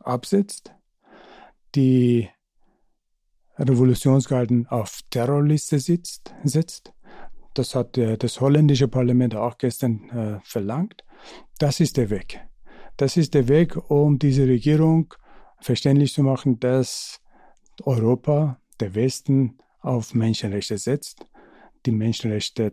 absetzt, 0.00 0.72
die 1.74 2.28
Revolutionsgarden 3.58 4.68
auf 4.68 5.00
Terrorliste 5.10 5.80
sitzt, 5.80 6.34
setzt. 6.44 6.92
Das 7.54 7.74
hat 7.74 7.96
das 7.96 8.40
holländische 8.40 8.86
Parlament 8.86 9.34
auch 9.34 9.58
gestern 9.58 10.08
äh, 10.10 10.40
verlangt. 10.44 11.04
Das 11.58 11.80
ist 11.80 11.96
der 11.96 12.10
Weg. 12.10 12.40
Das 12.96 13.16
ist 13.16 13.34
der 13.34 13.48
Weg, 13.48 13.90
um 13.90 14.18
diese 14.18 14.46
Regierung 14.46 15.12
verständlich 15.60 16.12
zu 16.12 16.22
machen, 16.22 16.60
dass 16.60 17.20
Europa, 17.84 18.60
der 18.80 18.94
Westen, 18.94 19.58
auf 19.80 20.14
Menschenrechte 20.14 20.76
setzt, 20.78 21.26
die 21.86 21.92
Menschenrechte 21.92 22.72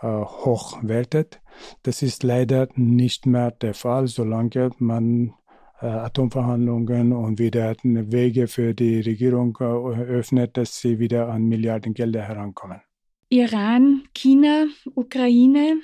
äh, 0.00 0.06
hochwertet. 0.06 1.40
Das 1.82 2.02
ist 2.02 2.22
leider 2.22 2.68
nicht 2.74 3.26
mehr 3.26 3.50
der 3.50 3.74
Fall, 3.74 4.06
solange 4.06 4.70
man 4.78 5.34
äh, 5.80 5.86
Atomverhandlungen 5.86 7.12
und 7.12 7.38
wieder 7.38 7.74
Wege 7.82 8.48
für 8.48 8.74
die 8.74 9.00
Regierung 9.00 9.56
äh, 9.60 9.64
öffnet, 9.64 10.56
dass 10.56 10.80
sie 10.80 10.98
wieder 10.98 11.28
an 11.28 11.44
Milliarden 11.44 11.94
Gelder 11.94 12.22
herankommen. 12.22 12.80
Iran, 13.28 14.04
China, 14.14 14.66
Ukraine. 14.94 15.80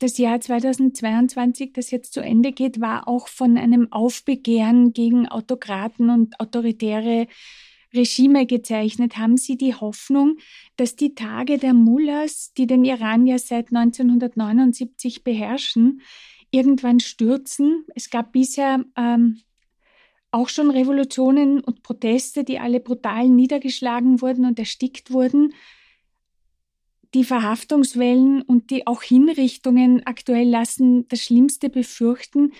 Das 0.00 0.16
Jahr 0.16 0.40
2022, 0.40 1.72
das 1.72 1.90
jetzt 1.90 2.12
zu 2.12 2.20
Ende 2.20 2.52
geht, 2.52 2.80
war 2.80 3.08
auch 3.08 3.26
von 3.26 3.58
einem 3.58 3.92
Aufbegehren 3.92 4.92
gegen 4.92 5.26
Autokraten 5.26 6.08
und 6.08 6.38
autoritäre 6.38 7.26
Regime 7.94 8.46
gezeichnet, 8.46 9.16
haben 9.16 9.36
Sie 9.36 9.56
die 9.56 9.74
Hoffnung, 9.74 10.36
dass 10.76 10.96
die 10.96 11.14
Tage 11.14 11.58
der 11.58 11.74
Mullahs, 11.74 12.52
die 12.52 12.66
den 12.66 12.84
Iran 12.84 13.26
ja 13.26 13.38
seit 13.38 13.68
1979 13.68 15.24
beherrschen, 15.24 16.02
irgendwann 16.50 17.00
stürzen? 17.00 17.84
Es 17.94 18.10
gab 18.10 18.32
bisher 18.32 18.84
ähm, 18.96 19.40
auch 20.30 20.48
schon 20.48 20.70
Revolutionen 20.70 21.60
und 21.60 21.82
Proteste, 21.82 22.44
die 22.44 22.58
alle 22.58 22.80
brutal 22.80 23.28
niedergeschlagen 23.28 24.20
wurden 24.20 24.44
und 24.44 24.58
erstickt 24.58 25.10
wurden. 25.10 25.54
Die 27.14 27.24
Verhaftungswellen 27.24 28.42
und 28.42 28.70
die 28.70 28.86
auch 28.86 29.02
Hinrichtungen 29.02 30.06
aktuell 30.06 30.46
lassen 30.46 31.08
das 31.08 31.22
Schlimmste 31.22 31.70
befürchten. 31.70 32.52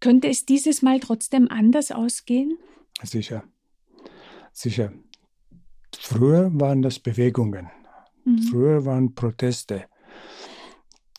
Könnte 0.00 0.28
es 0.28 0.44
dieses 0.44 0.82
Mal 0.82 1.00
trotzdem 1.00 1.48
anders 1.50 1.90
ausgehen? 1.90 2.58
Sicher. 3.02 3.44
Sicher. 4.60 4.92
Früher 5.98 6.50
waren 6.52 6.82
das 6.82 6.98
Bewegungen. 6.98 7.70
Mhm. 8.26 8.42
Früher 8.42 8.84
waren 8.84 9.14
Proteste 9.14 9.86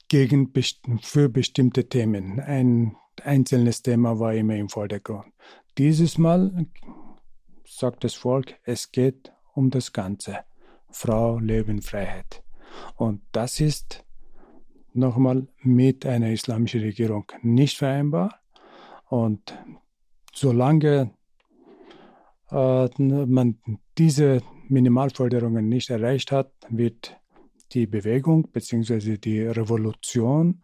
gegen, 0.08 0.54
für 1.02 1.28
bestimmte 1.28 1.90
Themen. 1.90 2.40
Ein 2.40 2.96
einzelnes 3.24 3.82
Thema 3.82 4.20
war 4.20 4.36
immer 4.36 4.56
im 4.58 4.70
Vordergrund. 4.70 5.26
Dieses 5.80 6.20
Mal 6.20 6.68
sagt 7.66 8.04
das 8.04 8.14
Volk, 8.14 8.60
es 8.64 8.92
geht 8.92 9.34
um 9.56 9.72
das 9.72 9.92
Ganze. 9.92 10.42
Frau, 10.92 11.40
Leben, 11.40 11.82
Freiheit. 11.82 12.44
Und 12.96 13.24
das 13.32 13.60
ist 13.60 14.06
nochmal 14.94 15.48
mit 15.64 16.06
einer 16.06 16.30
islamischen 16.30 16.82
Regierung 16.82 17.26
nicht 17.42 17.80
vereinbar. 17.80 18.40
Und 19.10 19.58
solange 20.32 21.16
man 22.52 23.58
diese 23.98 24.42
Minimalforderungen 24.68 25.68
nicht 25.70 25.90
erreicht 25.90 26.32
hat, 26.32 26.52
wird 26.70 27.18
die 27.72 27.88
Bewegung 27.88 28.50
bzw. 28.52 29.18
die 29.18 29.42
Revolution 29.42 30.64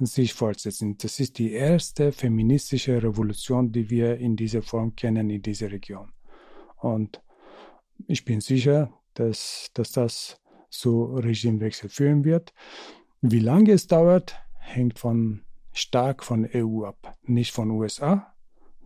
sich 0.00 0.34
fortsetzen. 0.34 0.96
Das 0.98 1.20
ist 1.20 1.38
die 1.38 1.52
erste 1.52 2.12
feministische 2.12 3.02
Revolution, 3.02 3.70
die 3.70 3.90
wir 3.90 4.16
in 4.16 4.36
dieser 4.36 4.62
Form 4.62 4.96
kennen 4.96 5.30
in 5.30 5.42
dieser 5.42 5.70
Region. 5.70 6.12
Und 6.78 7.22
ich 8.08 8.24
bin 8.24 8.40
sicher, 8.40 8.92
dass, 9.14 9.70
dass 9.74 9.92
das 9.92 10.40
zu 10.70 11.04
Regimewechsel 11.04 11.88
führen 11.88 12.24
wird. 12.24 12.52
Wie 13.20 13.38
lange 13.38 13.72
es 13.72 13.86
dauert, 13.86 14.36
hängt 14.58 14.98
von, 14.98 15.42
stark 15.72 16.24
von 16.24 16.48
EU 16.52 16.84
ab. 16.84 17.16
Nicht 17.22 17.52
von 17.52 17.70
USA, 17.70 18.34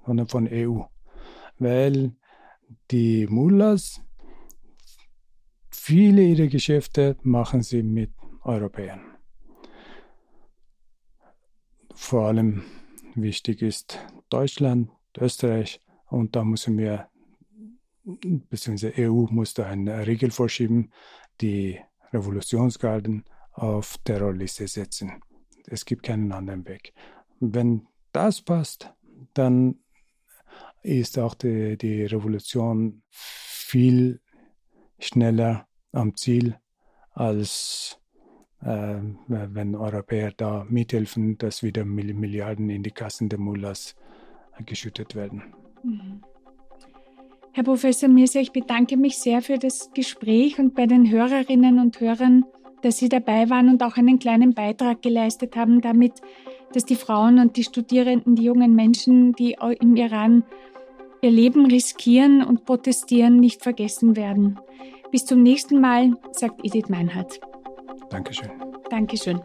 sondern 0.04 0.28
von 0.28 0.48
EU. 0.50 0.82
Weil 1.59 2.12
die 2.90 3.27
Mullahs 3.27 4.03
viele 5.71 6.23
ihrer 6.23 6.49
Geschäfte 6.49 7.16
machen 7.23 7.62
sie 7.62 7.83
mit 7.83 8.11
Europäern 8.42 9.16
vor 11.97 12.27
allem 12.27 12.62
wichtig 13.14 13.62
ist 13.62 13.99
Deutschland, 14.29 14.90
Österreich 15.19 15.81
und 16.09 16.37
da 16.37 16.45
müssen 16.45 16.79
wir, 16.79 17.09
beziehungsweise 18.05 18.92
EU 18.99 19.27
muss 19.31 19.55
da 19.55 19.66
eine 19.66 20.07
Regel 20.07 20.31
vorschieben, 20.31 20.92
die 21.40 21.81
Revolutionsgarden 22.12 23.25
auf 23.53 23.99
Terrorliste 24.05 24.69
setzen. 24.69 25.21
Es 25.66 25.85
gibt 25.85 26.05
keinen 26.05 26.31
anderen 26.31 26.66
Weg. 26.69 26.92
Wenn 27.40 27.88
das 28.12 28.42
passt, 28.42 28.92
dann 29.35 29.81
ist 30.87 31.18
auch 31.18 31.35
die, 31.35 31.77
die 31.77 32.05
Revolution 32.05 33.03
viel 33.11 34.20
schneller 34.99 35.66
am 35.92 36.16
Ziel 36.16 36.57
als 37.12 37.99
äh, 38.62 38.99
wenn 39.27 39.75
Europäer 39.75 40.33
da 40.37 40.66
mithelfen, 40.68 41.38
dass 41.38 41.62
wieder 41.62 41.85
Milliarden 41.85 42.70
in 42.70 42.83
die 42.83 42.90
Kassen 42.90 43.29
der 43.29 43.38
Mullahs 43.38 43.94
geschüttet 44.64 45.14
werden. 45.14 45.42
Mhm. 45.83 46.22
Herr 47.53 47.64
Professor 47.64 48.09
Mirse, 48.09 48.40
ich 48.40 48.53
bedanke 48.53 48.99
mich 48.99 49.18
sehr 49.18 49.40
für 49.40 49.59
das 49.59 49.90
Gespräch 49.94 50.59
und 50.59 50.75
bei 50.75 50.87
den 50.87 51.11
Hörerinnen 51.11 51.79
und 51.79 52.01
Hörern, 52.01 52.44
dass 52.83 52.99
Sie 52.99 53.09
dabei 53.09 53.49
waren 53.49 53.70
und 53.70 53.83
auch 53.83 53.96
einen 53.96 54.18
kleinen 54.18 54.53
Beitrag 54.53 55.01
geleistet 55.01 55.57
haben, 55.57 55.81
damit, 55.81 56.20
dass 56.75 56.85
die 56.85 56.96
Frauen 56.96 57.38
und 57.38 57.57
die 57.57 57.64
Studierenden, 57.64 58.37
die 58.37 58.44
jungen 58.44 58.75
Menschen, 58.75 59.33
die 59.33 59.57
im 59.81 59.96
Iran 59.96 60.44
ihr 61.22 61.31
Leben 61.31 61.66
riskieren 61.66 62.42
und 62.42 62.64
protestieren, 62.64 63.37
nicht 63.37 63.62
vergessen 63.62 64.16
werden. 64.16 64.59
Bis 65.11 65.24
zum 65.24 65.42
nächsten 65.42 65.81
Mal, 65.81 66.16
sagt 66.33 66.64
Edith 66.64 66.88
Meinhardt. 66.88 67.40
Dankeschön. 68.11 68.50
Dankeschön. 68.90 69.40